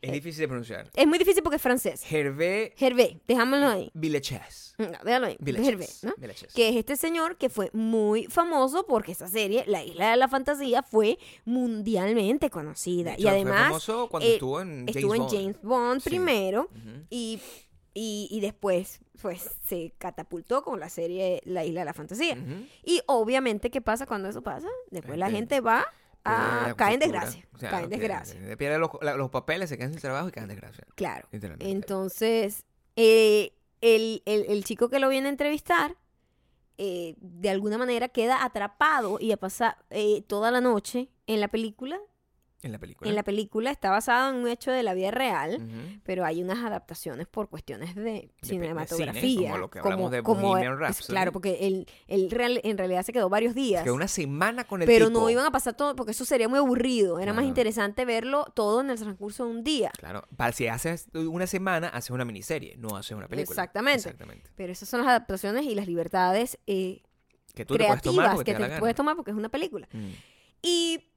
[0.00, 0.90] Es difícil de pronunciar.
[0.94, 2.02] es muy difícil porque es francés.
[2.10, 3.90] Hervé Hervé, dejámoslo ahí.
[3.94, 4.74] Villechés.
[4.78, 5.36] No, déjalo ahí.
[5.40, 5.68] Villechés.
[5.68, 6.14] Hervé, ¿no?
[6.54, 10.28] Que es este señor que fue muy famoso porque esa serie, La Isla de la
[10.28, 13.12] Fantasía, fue mundialmente conocida.
[13.14, 15.32] hecho, y fue además famoso cuando eh, estuvo en James estuvo en Bond.
[15.32, 16.08] James Bond Sí.
[16.10, 16.68] primero
[17.10, 17.40] y,
[17.94, 22.36] y, y después pues se catapultó con la serie La Isla de la Fantasía.
[22.82, 24.68] Y obviamente, ¿qué pasa cuando eso pasa?
[24.90, 25.86] Después la Gente gente va
[26.24, 27.46] a la caer en desgracia.
[27.54, 28.56] O sea, cae en desgracia.
[28.56, 30.84] Pierde los, los papeles, se quedan sin trabajo y caen en desgracia.
[30.96, 31.28] Claro.
[31.70, 32.64] Entonces,
[32.96, 35.96] eh, el, el- el chico que lo viene a entrevistar,
[36.78, 41.48] eh, de alguna manera queda atrapado y a pasar eh, toda la noche en la
[41.48, 42.00] película.
[42.64, 43.08] En la película.
[43.10, 45.60] En la película está basado en un hecho de la vida real,
[46.02, 49.20] pero hay unas adaptaciones por cuestiones de de cinematografía.
[49.20, 51.06] cine, como lo que hablamos de Bohemian es- Rhapsody.
[51.14, 53.82] Claro, porque él, él real- en realidad se quedó varios días.
[53.84, 55.20] Que una semana con el pero tipo.
[55.20, 57.18] no iban a pasar todo, porque eso sería muy aburrido.
[57.20, 59.90] Era más interesante verlo todo en el transcurso de un día.
[59.98, 63.52] Claro, para si haces una semana, haces una miniserie, no haces una película.
[63.54, 63.98] Exactamente.
[63.98, 64.50] Exactamente.
[64.54, 67.02] Pero esas son las adaptaciones y las libertades eh,
[67.54, 69.48] Que tú te puedes tomar creativas porque que te, te puedes tomar porque es una
[69.48, 69.88] película.
[69.92, 70.10] Mm.
[70.62, 71.10] Y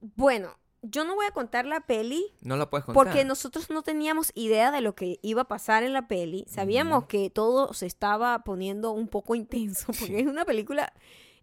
[0.00, 3.04] bueno, yo no voy a contar la peli No la puedes contar.
[3.04, 6.44] porque nosotros no teníamos idea de lo que iba a pasar en la peli.
[6.48, 10.16] Sabíamos que todo se estaba poniendo un poco intenso porque Sí.
[10.16, 10.92] es una película,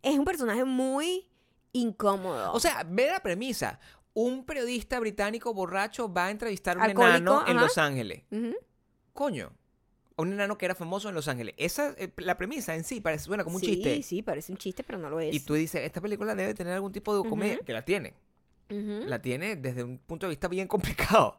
[0.01, 1.27] es un personaje muy
[1.73, 2.51] incómodo.
[2.53, 3.79] O sea, ve la premisa.
[4.13, 7.57] Un periodista británico borracho va a entrevistar a un Alcohólico, enano en.
[7.57, 8.23] Los Ángeles.
[8.31, 8.55] Ujú.
[9.13, 9.51] Coño.
[10.15, 11.53] Un enano que era famoso en Los Ángeles.
[11.59, 14.01] Esa, eh, la premisa en sí parece suena como un sí, chiste.
[14.01, 15.35] Sí, parece un chiste, pero no lo es.
[15.35, 17.59] Y tú dices, esta película debe tener algún tipo de comedia.
[17.59, 18.15] Que la tiene.
[18.69, 21.37] La tiene desde un punto de vista bien complicado.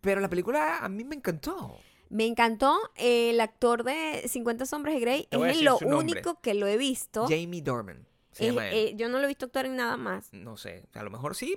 [0.00, 1.78] Pero la película a mí me encantó.
[2.10, 5.28] Me encantó el actor de 50 sombras de Grey.
[5.30, 7.26] Es lo único que lo he visto.
[7.28, 8.06] Jamie Dorman.
[8.32, 8.74] Se Es- llama él.
[8.74, 10.28] eh, yo no lo he visto actuar en nada más.
[10.32, 11.56] No sé, a lo mejor sí.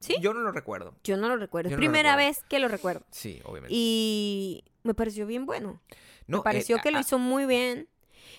[0.00, 0.16] ¿Sí?
[0.20, 0.96] Yo no lo recuerdo.
[1.04, 1.68] Yo no lo recuerdo.
[1.70, 2.28] Yo es no primera recuerdo.
[2.30, 3.04] vez que lo recuerdo.
[3.10, 3.74] Sí, obviamente.
[3.76, 5.80] Y me pareció bien bueno.
[6.26, 7.88] no, me pareció eh, que lo a- hizo muy bien.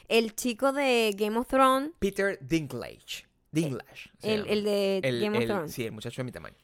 [0.08, 3.27] El chico de Game of Thrones, Peter Dinklage.
[3.62, 4.10] Dinklage.
[4.20, 6.56] se el, de El- Game of el- Thrones, Sí, el muchacho de mi tamaño.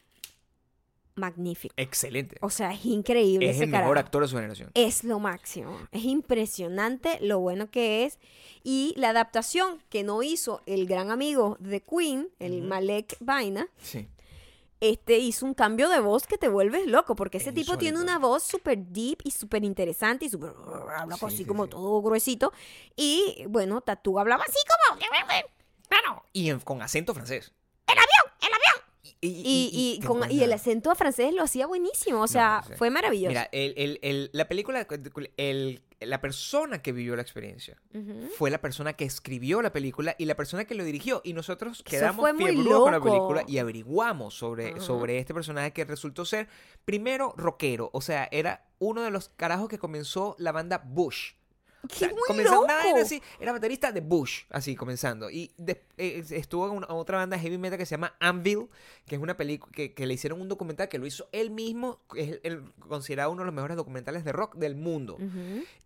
[1.16, 1.72] magnífico.
[1.76, 2.38] Excelente.
[2.40, 4.06] O sea, es increíble es ese el mejor carajo.
[4.06, 4.70] actor de su generación.
[4.74, 5.78] Es lo máximo.
[5.92, 8.18] Es impresionante lo bueno que es.
[8.64, 12.66] Y la adaptación que no hizo el gran amigo de Queen, el Ujú.
[12.68, 14.08] Malek Vaina, Sí.
[14.80, 18.00] este hizo un cambio de voz que te vuelves loco, porque ese Es tipo tiene
[18.00, 20.50] una voz súper deep y súper interesante y súper...
[20.96, 21.70] habla Sí, así sí, como sí.
[21.70, 22.52] todo gruesito.
[22.96, 24.98] Y bueno, Tatú hablaba así Como
[26.32, 27.52] Y en- con acento francés.
[27.86, 29.14] el avión, el avión.
[29.20, 32.76] Y, y, con- el acento francés lo hacía buenísimo, o sea, no sé.
[32.76, 33.28] fue maravilloso.
[33.30, 34.86] Mira, el, el- el- la película,
[35.36, 37.80] el- la persona que vivió la experiencia
[38.36, 41.22] fue la persona que escribió la película y la persona que lo dirigió.
[41.24, 42.22] Y nosotros quedamos
[42.52, 46.48] fiebrudos con la película y averiguamos sobre, sobre este personaje que resultó ser,
[46.84, 47.88] primero, rockero.
[47.94, 51.32] O sea, era uno de los carajos que comenzó la banda Bush.
[51.84, 52.12] O ¡Qué sea,
[52.58, 52.96] vaina loco!
[53.02, 55.30] así, era baterista de Bush, así comenzando.
[55.30, 58.68] Y de- eh, estuvo en una- otra banda heavy metal que se llama Anvil,
[59.06, 62.00] que es una película que, que le hicieron un documental que lo hizo él mismo,
[62.16, 65.18] es el- considerado uno de los mejores documentales de rock del mundo.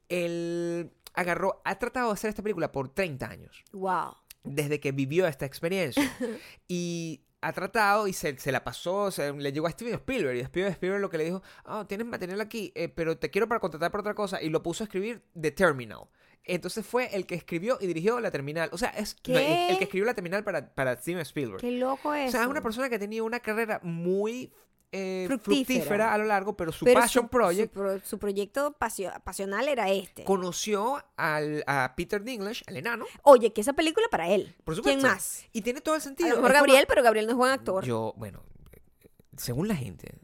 [0.08, 4.14] Él agarró, ha tratado de hacer esta película por 30 años, Wow.
[4.44, 6.02] desde que vivió esta experiencia.
[6.68, 10.44] y ha tratado y se, se la pasó, se, le llegó a Steven Spielberg y
[10.44, 13.60] Steven Spielberg lo que le dijo, ah, tienes material aquí, eh, pero te quiero para
[13.60, 16.08] contratar para otra cosa y lo puso a escribir The Terminal.
[16.44, 18.70] Entonces fue el que escribió y dirigió La Terminal.
[18.72, 21.60] O sea, es el que escribió La Terminal para, para Steven Spielberg.
[21.60, 22.28] Qué loco es.
[22.28, 24.52] O sea, es una persona que ha tenido una carrera muy
[24.92, 25.64] eh, Fructífera.
[25.64, 26.14] fructífera.
[26.14, 29.68] a lo largo, pero su Pero passion su, project Su, pro- su proyecto pasio- pasional
[29.68, 30.24] era este.
[30.24, 34.54] conoció al, a Peter Dinklage, al enano, Oye, que esa película para él.
[34.64, 34.98] por supuesto.
[35.00, 35.44] ¿Quién más?
[35.52, 36.28] Y tiene todo el A sentido.
[36.30, 37.84] lo mejor Es como- Gabriel, pero Gabriel no es buen actor.
[37.84, 38.42] Yo, bueno,
[39.36, 40.18] según la gente,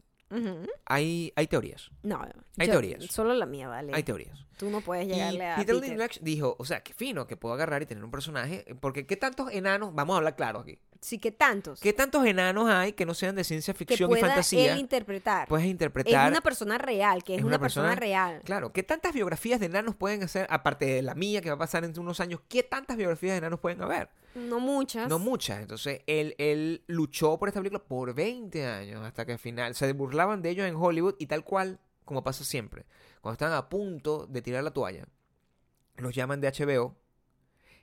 [0.85, 1.91] hay, hay teorías.
[2.03, 2.21] No,
[2.57, 3.05] Hay yo- teorías.
[3.05, 3.91] Solo la mía, vale.
[3.93, 4.45] Hay teorías.
[4.57, 5.89] Tú no puedes Y llegarle a Peter Peter.
[5.89, 9.15] Dinklage dijo, o sea, qué fino que puedo agarrar y tener un personaje, porque qué
[9.17, 11.79] tantos enanos, vamos a hablar claro aquí, Sí, que tantos.
[11.81, 14.79] qué tantos enanos hay que no sean de ciencia que ficción y pueda fantasía, él
[14.79, 15.47] interpretar.
[15.47, 18.41] puedes es interpretar una persona real, que es, una, persona, real.
[18.43, 21.59] Claro, ¿qué tantas biografías de enanos pueden hacer, aparte de la mía que va a
[21.59, 24.09] pasar entre unos años, qué tantas biografías de enanos pueden haber?
[24.33, 25.07] No muchas.
[25.07, 25.61] No muchas.
[25.61, 29.93] Entonces, él, él luchó por esta película por 20 años hasta que al final se
[29.93, 32.87] burlaban de ellos en Hollywood y tal cual, como pasa siempre.
[33.21, 35.05] Cuando están a punto de tirar la toalla,
[35.97, 36.95] los llaman de HBO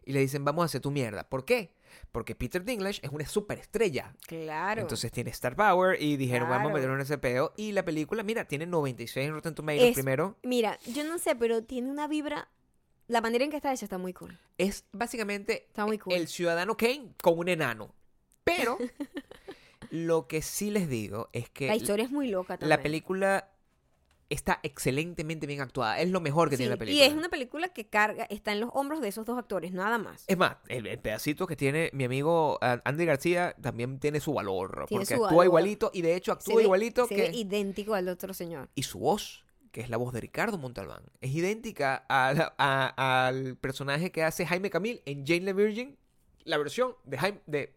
[0.04, 1.28] y le dicen, vamos a hacer tu mierda.
[1.28, 1.72] ¿Por qué?
[2.10, 4.14] Porque Peter Dinklage es una superestrella.
[4.26, 4.80] Claro.
[4.82, 7.52] Entonces tiene Star Power y dijeron, vamos a en ese peo.
[7.56, 10.36] Y la película, mira, tiene 96 en Rotten Tomatoes Es- primero.
[10.42, 12.48] Mira, yo no sé, pero tiene una vibra.
[13.08, 14.38] La manera en que está hecha está muy cool.
[14.58, 16.14] Es básicamente Está muy cool.
[16.14, 17.94] el ciudadano Kane con un enano.
[18.44, 18.78] Pero
[19.90, 22.68] lo que sí les digo es que la historia es muy loca también.
[22.70, 23.48] la película
[24.32, 26.00] está excelentemente bien actuada.
[26.00, 27.04] Es lo mejor que Sí, tiene la película.
[27.04, 29.98] Y es una película que carga, está en los hombros de esos dos actores, nada
[29.98, 30.24] más.
[30.26, 34.32] Es más, el, el pedacito que tiene mi amigo ah, Andy García también tiene su
[34.34, 34.86] valor.
[34.88, 35.44] Tiene porque su actúa valor.
[35.46, 37.22] igualito y de hecho Se actúa ve- igualito se que...
[37.22, 38.68] ve idéntico al otro señor.
[38.74, 43.26] y su voz, que es la voz de Ricardo Montalbán, es idéntica a la- a-
[43.26, 45.98] al personaje que hace Jaime Camil en Jane la Virgin,
[46.44, 47.74] la versión de Jaime de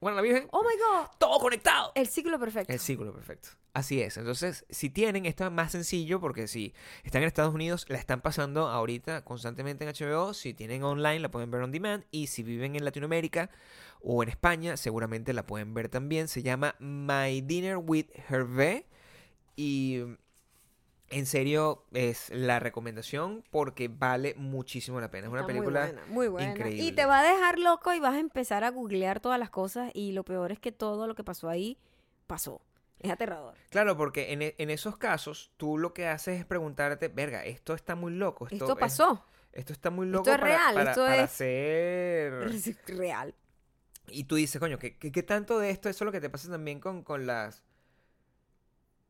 [0.00, 0.48] Juan la Virgen.
[0.50, 1.92] Oh my god, Todo conectado.
[1.94, 2.72] el ciclo perfecto.
[2.72, 3.50] El círculo perfecto.
[3.74, 4.16] Así es.
[4.16, 6.74] Entonces, si tienen, esto es más sencillo porque si
[7.04, 10.32] están en Estados Unidos, la están pasando ahorita constantemente en HBO.
[10.34, 12.04] Si tienen online, la pueden ver on demand.
[12.10, 13.50] Y si viven en Latinoamérica
[14.00, 16.28] o en España, seguramente la pueden ver también.
[16.28, 18.86] Se llama My Dinner with Hervé.
[19.54, 20.00] Y
[21.10, 25.26] en serio, es la recomendación porque vale muchísimo la pena.
[25.26, 25.82] Es una película.
[25.86, 26.50] muy buena, muy buena.
[26.52, 26.82] increíble.
[26.84, 29.90] Y te va a dejar loco y vas a empezar a googlear todas las cosas
[29.94, 31.78] y lo peor es que todo lo que pasó ahí
[32.26, 32.62] pasó.
[33.00, 33.54] Es aterrador.
[33.70, 37.72] Claro, porque en, e- en esos casos, tú lo que haces es preguntarte, verga, esto
[37.74, 38.44] está muy loco.
[38.44, 39.24] Esto, Esto es- pasó.
[39.52, 42.32] esto está muy Esto loco es para, real, para- esto para es- ser...
[42.52, 43.34] Es real.
[44.06, 45.88] Y tú dices, coño, ¿qué, qué, qué tanto de esto?
[45.88, 47.64] Eso es lo que te pasa también con, con las...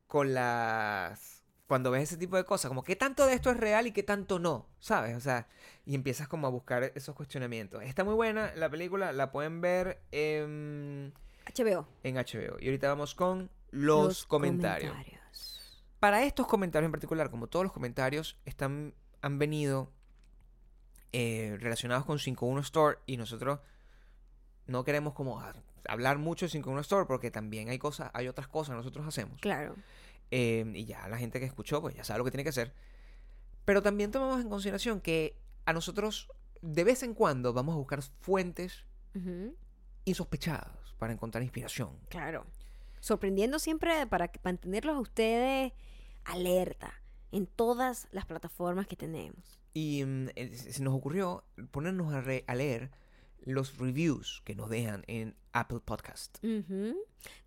[0.07, 1.40] Con las...
[1.71, 4.03] Cuando ves ese tipo de cosas, como qué tanto de esto es real y qué
[4.03, 5.17] tanto no, ¿sabes?
[5.17, 5.47] O sea,
[5.87, 7.81] y empiezas como a buscar esos cuestionamientos.
[7.85, 11.15] Está muy buena la película, la pueden ver en,
[11.47, 11.87] HBO.
[12.03, 12.57] en HBO.
[12.59, 14.97] Y ahorita vamos con los, comentarios.
[16.01, 18.93] Para estos comentarios en particular, como todos los comentarios, están,
[19.23, 19.93] han venido
[21.13, 23.61] eh, relacionados con 51 Store y nosotros
[24.67, 25.41] no queremos como
[25.89, 29.41] hablar mucho de 51 Store porque también hay cosas, hay otras cosas que nosotros hacemos.
[29.41, 29.77] Claro.
[30.31, 32.73] Eh, y ya la gente que escuchó, pues ya sabe lo que tiene que hacer.
[33.65, 36.29] Pero también tomamos en consideración que a nosotros
[36.63, 39.55] de vez en cuando vamos a buscar fuentes Ujú,
[40.05, 41.91] insospechados para encontrar inspiración.
[42.09, 42.47] Claro.
[43.01, 45.73] Sorprendiendo siempre para mantenerlos a ustedes
[46.25, 46.93] alerta
[47.33, 49.59] en todas las plataformas que tenemos.
[49.73, 52.91] Y mm, eh, se se nos ocurrió ponernos a, re- a leer
[53.45, 56.39] los reviews que nos dejan en Apple Podcast.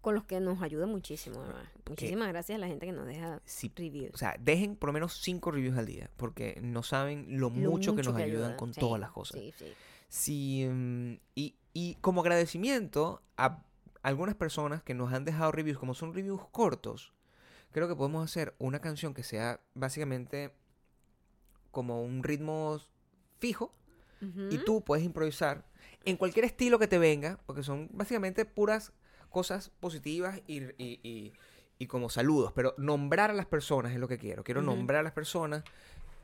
[0.01, 1.39] Con los que nos ayuda muchísimo.
[1.41, 1.63] ¿verdad?
[1.89, 3.41] Muchísimas gracias a la gente que nos deja
[3.75, 4.13] reviews.
[4.13, 7.49] O sea, dejen por lo menos cinco reviews al día, porque no saben lo, Lo
[7.49, 8.57] mucho, que nos ayudan ayuda.
[8.57, 9.39] con Sí, todas las cosas.
[9.39, 9.65] Sí, sí.
[10.09, 13.63] Si, mm, y, y como agradecimiento a
[14.03, 17.13] algunas personas que nos han dejado reviews, como son reviews cortos,
[17.71, 20.53] creo que podemos hacer una canción que sea básicamente
[21.71, 22.79] como un ritmo
[23.39, 23.73] fijo
[24.49, 25.65] y tú puedes improvisar
[26.05, 28.93] en cualquier estilo que te venga, porque son básicamente puras
[29.29, 31.33] cosas positivas y, y- y-
[31.79, 34.43] y como saludos, pero nombrar a las personas es lo que quiero.
[34.43, 35.63] Quiero nombrar a las personas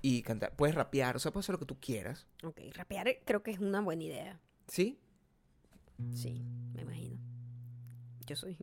[0.02, 0.56] y cantar.
[0.56, 3.60] Puedes rapear, o sea, puedes hacer lo que tú quieras, Ok, rapear creo que es
[3.60, 4.40] una buena idea.
[4.68, 4.98] ¿sí?
[6.14, 7.18] Sí, me imagino.
[8.26, 8.58] Yo soy.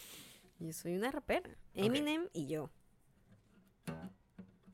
[0.58, 1.50] Yo soy una rapera.
[1.74, 2.70] Eminem y yo.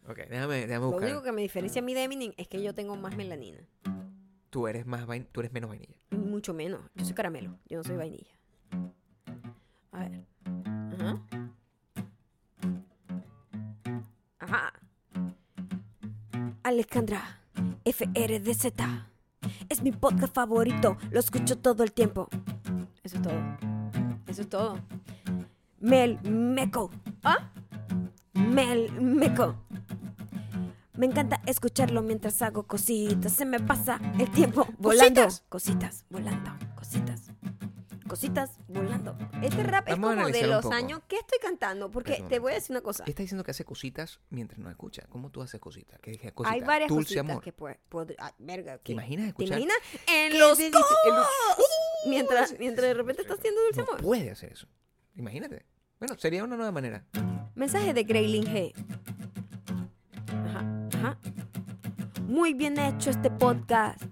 [0.06, 1.04] Ok, déjame, déjame Lo buscar.
[1.08, 3.58] único que me diferencia a mí de Eminem es que yo tengo más melanina.
[4.50, 5.94] Tú eres más vain- tú eres menos vainilla.
[6.10, 6.80] Mucho menos.
[6.94, 7.58] Yo soy caramelo.
[7.68, 8.32] Yo no soy vainilla.
[9.92, 10.24] A ver.
[10.98, 11.22] Ajá.
[14.38, 14.72] Ajá.
[16.62, 17.40] Alejandra,
[17.84, 18.72] FRDZ.
[19.68, 20.96] Es mi podcast favorito.
[21.10, 22.28] Lo escucho todo el tiempo.
[23.02, 23.40] Eso es todo.
[24.26, 24.78] Eso es todo.
[25.80, 26.90] Mel Meco.
[27.22, 27.50] ¿Ah?
[28.34, 29.56] Mel Meco.
[30.98, 33.32] Me encanta escucharlo mientras hago cositas.
[33.32, 35.22] Se me pasa el tiempo volando.
[35.22, 35.44] Cositas.
[35.48, 36.50] Cositas, volando.
[36.74, 37.30] Cositas.
[38.08, 39.16] Cositas volando.
[39.42, 41.00] Este rap es Vamos a como de los años.
[41.06, 41.90] ¿Qué estoy cantando?
[41.90, 43.04] Porque te voy a decir una cosa.
[43.06, 45.04] Está diciendo que hace cositas mientras no escucha.
[45.08, 46.00] ¿Cómo tú haces cositas?
[46.00, 46.32] ¿Qué dije?
[46.32, 46.52] Cosita.
[46.54, 47.42] Hay varias Dulce cositas amor.
[47.44, 49.58] que puede, puede- ah, verga, ¿Te imaginas ¿Te escuchar?
[49.60, 49.76] imaginas?
[50.08, 50.80] En ¡Qué los delicia!
[51.06, 51.26] En los-
[51.56, 51.66] codos.
[52.06, 54.00] Mientras, mientras de repente está haciendo dulce No amor.
[54.02, 54.66] puede hacer eso.
[55.14, 55.66] Imagínate.
[56.00, 57.04] Bueno, sería una nueva manera.
[57.54, 58.72] Mensaje de Greylin G.
[62.26, 64.02] Muy bien hecho este podcast.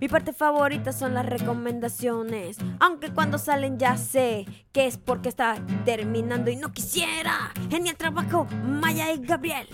[0.00, 2.58] Mi parte favorita son las recomendaciones.
[2.80, 7.52] Aunque cuando salen ya sé que es porque está terminando y no quisiera.
[7.70, 9.66] Genial trabajo, Maya y Gabriel.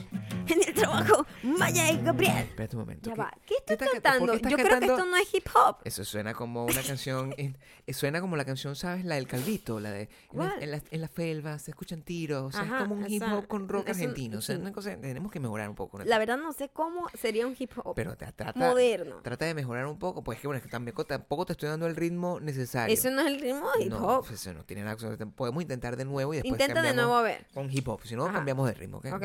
[0.50, 2.36] Genial trabajo, Maya y Gabriel.
[2.38, 3.10] Espérate un momento.
[3.10, 3.30] Ya ¿qué- va.
[3.46, 4.32] ¿Qué estás estás ca- cantando?
[4.32, 4.94] qué estás Yo creo que cantando?
[4.96, 5.76] esto no es hip hop.
[5.84, 7.34] Eso suena como una canción.
[7.38, 9.04] en- eh, suena como la canción, ¿sabes?
[9.04, 10.02] La del Calvito, la de.
[10.02, 10.62] En, la- ¿Cuál?
[10.62, 12.42] en, la, en la selva se escuchan tiros.
[12.42, 14.38] O sea, Ajá, es como un hip hop con rock es un- argentino.
[14.38, 14.60] O sea, sí.
[14.62, 14.96] una cosa.
[14.96, 15.98] Tenemos que mejorar un poco.
[15.98, 16.04] ¿no?
[16.04, 19.20] La verdad no sé cómo sería un hip hop Pero te- trata, moderno.
[19.22, 20.22] trata de mejorar un poco.
[20.24, 22.92] Pues que bueno, es que tampoco, tampoco te estoy dando el ritmo necesario.
[22.92, 24.26] Eso no es el ritmo de hip no, hop.
[24.26, 24.96] pues eso no tiene nada
[25.36, 27.46] Podemos intentar de nuevo y después Intenta de nuevo a ver.
[27.54, 28.00] Con hip hop.
[28.04, 28.34] Si no, Ajá.
[28.34, 28.98] cambiamos de ritmo.
[28.98, 29.06] ¿ok?
[29.14, 29.24] Ok.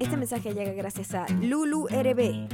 [0.00, 2.48] Este mensaje llega gracias a Lulu RB.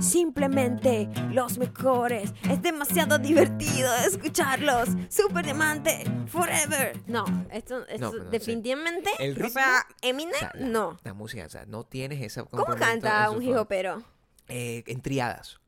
[0.00, 2.34] Simplemente los mejores.
[2.50, 4.88] Es demasiado divertido escucharlos.
[5.08, 6.04] Super diamante.
[6.26, 6.98] Forever.
[7.06, 9.10] No, esto, esto No, no definitivamente.
[9.18, 10.98] El o ritmo, sea, Eminem, O sea, la- no.
[11.04, 12.44] La música, o sea, no tienes esa.
[12.44, 14.02] ¿Cómo canta un hopero?
[14.48, 15.58] Eh, en triadas.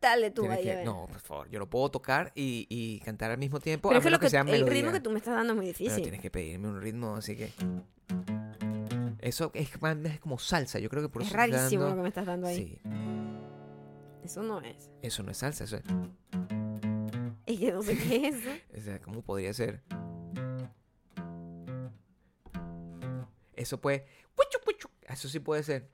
[0.00, 0.58] Dale tú ahí.
[0.60, 0.84] a que- ver.
[0.84, 3.88] no, por favor, yo lo puedo tocar y, y cantar al mismo tiempo.
[3.88, 4.72] Pero a es que, menos lo que, sea el melodía.
[4.72, 6.02] ritmo que tú me estás dando es muy Pero difícil.
[6.02, 7.50] tienes que pedirme un ritmo, así que.
[9.20, 12.02] Eso es, es como salsa, yo creo que por es eso estoy rarísimo lo que
[12.02, 12.56] me estás dando ahí.
[12.56, 12.78] Sí,
[14.24, 14.90] Eso no es.
[15.02, 15.82] eso no es salsa, eso es.
[17.46, 18.50] Es que no sé qué es eso.
[18.78, 19.82] O sea, ¿cómo podría ser?
[23.56, 24.06] Eso puede.
[25.06, 25.90] Eso sí puede ser.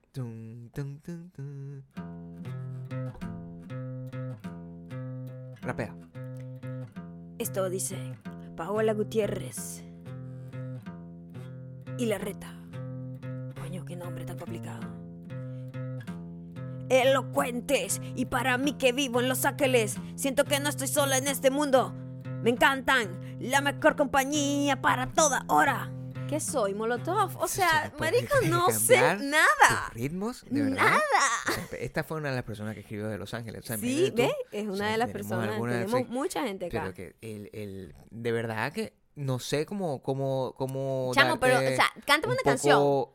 [7.39, 7.97] Esto dice
[8.57, 9.85] Paola Gutiérrez.
[11.99, 12.55] Y la reta.
[13.61, 14.87] Coño, qué nombre tan complicado.
[16.89, 18.01] Elocuentes.
[18.15, 21.51] Y para mí que vivo en Los Ángeles, siento que no estoy sola en este
[21.51, 21.95] mundo.
[22.43, 23.39] Me encantan.
[23.41, 25.91] La mejor compañía para toda hora.
[26.29, 27.37] ¿Qué soy, Molotov?
[27.39, 29.89] O sea, marica, que no sé nada.
[29.89, 30.45] ¿Tus ritmos?
[30.51, 30.77] ¿De verdad?
[30.85, 31.67] Nada.
[31.79, 33.63] Esta fue una de las personas que escribió de Los Ángeles.
[33.63, 34.33] O sea, Sí, ¿ves?
[34.53, 35.51] Es o una sea, de las personas.
[35.51, 36.81] alguna- Tenemos mucha gente acá.
[36.83, 41.61] Pero que el, el, de verdad que no sé cómo, cómo, cómo Chamo, pero, o
[41.61, 42.79] sea, cántame un una canción.
[42.79, 43.15] poco-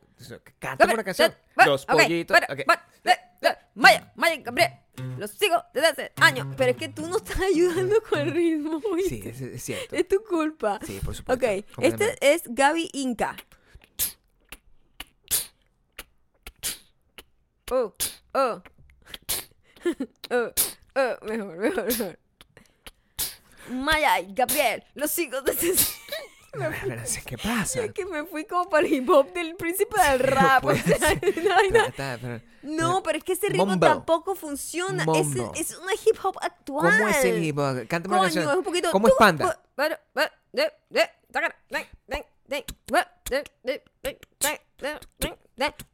[0.58, 1.34] Cántame una canción.
[1.64, 2.36] Los pollitos.
[3.74, 4.72] Maya, Maya, Gabriel.
[5.18, 6.46] Los sigo desde hace años.
[6.56, 8.80] Pero es que tú no estás ayudando con el ritmo.
[9.08, 9.96] Sí, es, es cierto.
[9.96, 10.78] Es tu culpa.
[10.84, 11.46] Sí, por supuesto.
[11.46, 13.36] Ok, este es Gaby Inca.
[17.70, 17.94] Oh,
[18.34, 18.62] oh.
[20.30, 20.52] oh,
[20.94, 22.18] oh, mejor, mejor, mejor.
[23.70, 25.72] Maya y Gabriel, los sigo desde...
[27.26, 27.82] ¿Qué pasa?
[27.84, 30.64] Es que me fui como para el hip hop del príncipe del rap.
[30.66, 31.86] o sea, no, Pero nada.
[31.88, 33.88] está- pero- No, pero es que ese ritmo Mumble.
[33.88, 35.04] tampoco funciona.
[35.14, 35.28] Es,
[35.70, 36.92] es una hip hop actual.
[36.98, 37.86] ¿Cómo es el hip hop?
[37.88, 38.50] Cántame una Coño, canción.
[38.50, 38.90] es un poquito.
[38.90, 39.58] ¿Cómo es Panda?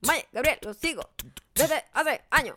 [0.03, 1.09] Vaya, Gabriel, lo sigo
[1.55, 2.55] desde hace años.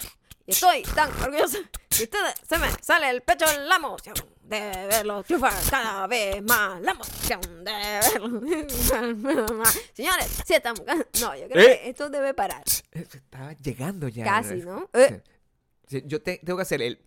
[0.52, 5.24] Y estoy tan orgullosa que ustedes se me sale el pecho la emoción de verlo
[5.24, 6.82] triunfar cada vez más.
[6.82, 7.72] La emoción de
[9.16, 9.80] verlo más.
[9.93, 10.82] Señores, si estamos.
[11.22, 11.80] No, yo creo ¿Eh?
[11.84, 12.64] que esto debe parar.
[12.91, 14.26] Estaba llegando ya.
[14.26, 14.89] Casi, ¿no?
[14.93, 15.22] Eh.
[15.88, 16.04] Sí.
[16.06, 17.02] Yo te- tengo que hacer el.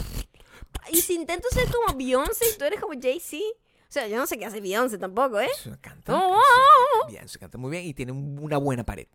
[0.91, 3.37] Y si intento ser como Beyoncé y tú eres como Jay-Z.
[3.43, 5.49] O sea, yo no sé qué hace Beyoncé tampoco, ¿eh?
[5.63, 6.13] Se Canta.
[6.15, 9.07] Oh, Bien, se canta muy bien y tiene un- una buena pared.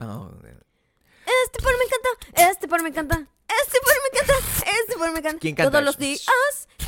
[0.00, 0.06] Eh,
[1.44, 3.28] Este por me encanta, este por me encanta,
[3.64, 5.38] este por me encanta, este por me encanta.
[5.40, 6.26] ¿Quién canta Todos los días,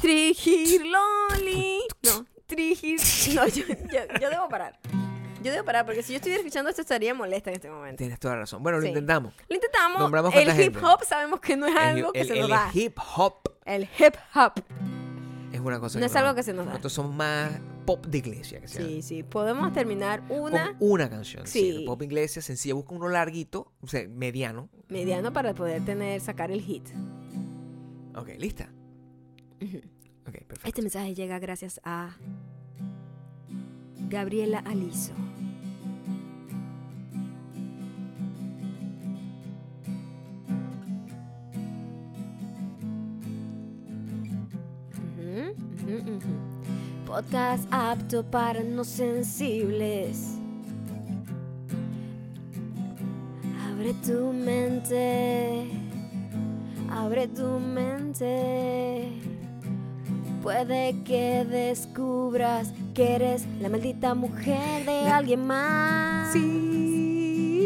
[0.01, 1.81] Trigir Loli.
[2.03, 3.01] No, Trigir.
[3.35, 4.79] No, yo, yo, yo debo parar.
[5.43, 7.99] Yo debo parar porque si yo estuviera escuchando esto estaría molesta en este momento.
[7.99, 8.63] Tienes toda la razón.
[8.63, 8.89] Bueno, lo Sí.
[8.89, 9.35] intentamos.
[9.49, 10.01] Lo intentamos.
[10.01, 10.87] Nombramos el cuánta hip gente.
[10.89, 12.71] hop sabemos que no es algo el, que el- se nos el da.
[12.73, 14.53] hip hop El hip hop.
[15.55, 16.73] Es una cosa No que es algo que se nos da.
[16.73, 18.61] Nosotros somos más pop de iglesia.
[18.61, 18.85] Que sea.
[18.85, 19.23] Sí, sí.
[19.23, 21.47] Podemos terminar una Con una canción.
[21.47, 21.85] Sí.
[21.87, 22.75] Pop iglesia sencilla.
[22.75, 24.69] Busca uno larguito, o sea, mediano.
[24.89, 26.89] mediano para poder tener, sacar el hit.
[28.17, 28.69] Ok, lista.
[30.27, 30.67] Ok, perfecto.
[30.69, 32.17] Este mensaje llega gracias a
[34.09, 35.13] Gabriela Aliso.
[47.07, 50.39] Podcast apto para no sensibles.
[53.69, 55.69] Abre tu mente,
[56.91, 59.13] abre tu mente.
[60.43, 66.33] Puede que descubras que eres la maldita mujer de alguien más.
[66.33, 67.61] Sí.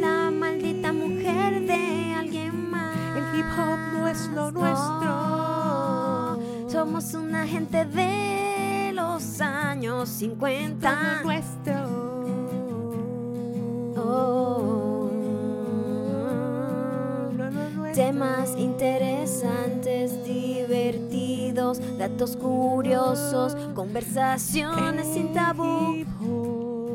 [0.00, 2.96] La maldita mujer de alguien más.
[3.16, 5.31] El hip hop no es lo nuestro.
[6.82, 11.20] Somos una gente de los años 50.
[11.22, 11.74] nuestro.
[13.96, 15.08] Oh.
[17.94, 26.04] Temas interesantes, divertidos, datos curiosos, conversaciones sin tabú,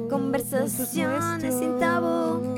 [0.10, 2.57] conversaciones sin tabú.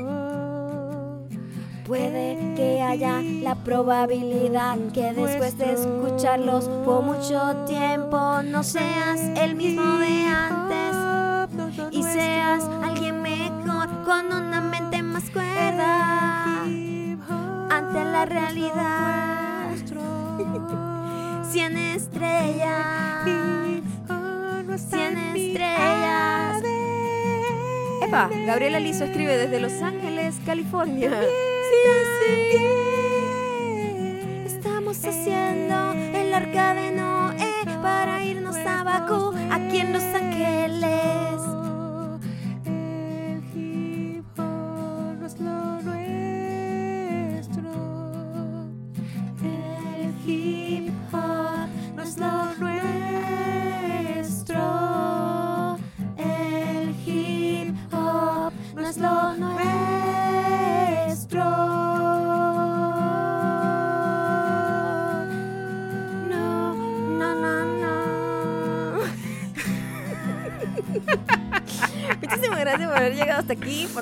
[1.90, 9.56] Puede que haya la probabilidad que después de escucharlos por mucho tiempo no seas el
[9.56, 10.96] mismo de antes
[11.90, 19.70] y seas alguien mejor con una mente más cuerda ante la realidad.
[21.50, 23.24] 100 estrellas,
[24.76, 26.62] 100 estrellas.
[28.00, 31.10] Epa, Gabriela Lizo escribe desde Los Ángeles, California.
[34.44, 39.32] Estamos haciendo el arca de Noé para irnos a Bakú,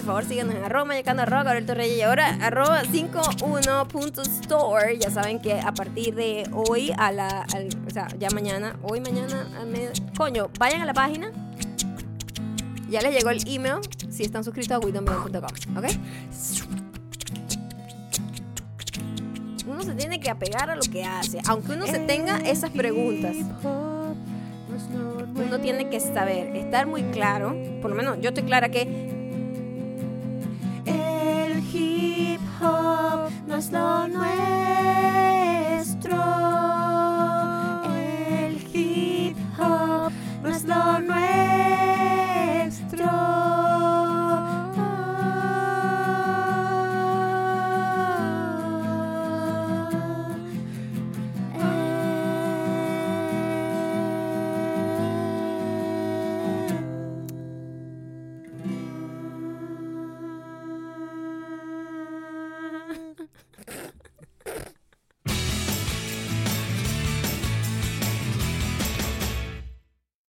[0.09, 4.99] favor, síganos en arroba mayacando arroba Gabriel Torreyes y ahora arroba 51.store.
[4.99, 9.01] Ya saben que a partir de hoy a la, al- o sea, ya mañana, hoy,
[9.01, 11.31] mañana, al medio- coño, vayan a la página.
[12.91, 13.77] Ya les llegó el email
[14.09, 15.85] si están suscritos a widonbeyond.com, ¿ok?
[19.67, 23.37] Uno se tiene que apegar a lo que hace, aunque uno se tenga esas preguntas.
[25.35, 29.18] Uno tiene que saber, estar muy claro, por lo menos yo estoy clara que
[33.59, 34.38] Dios lo.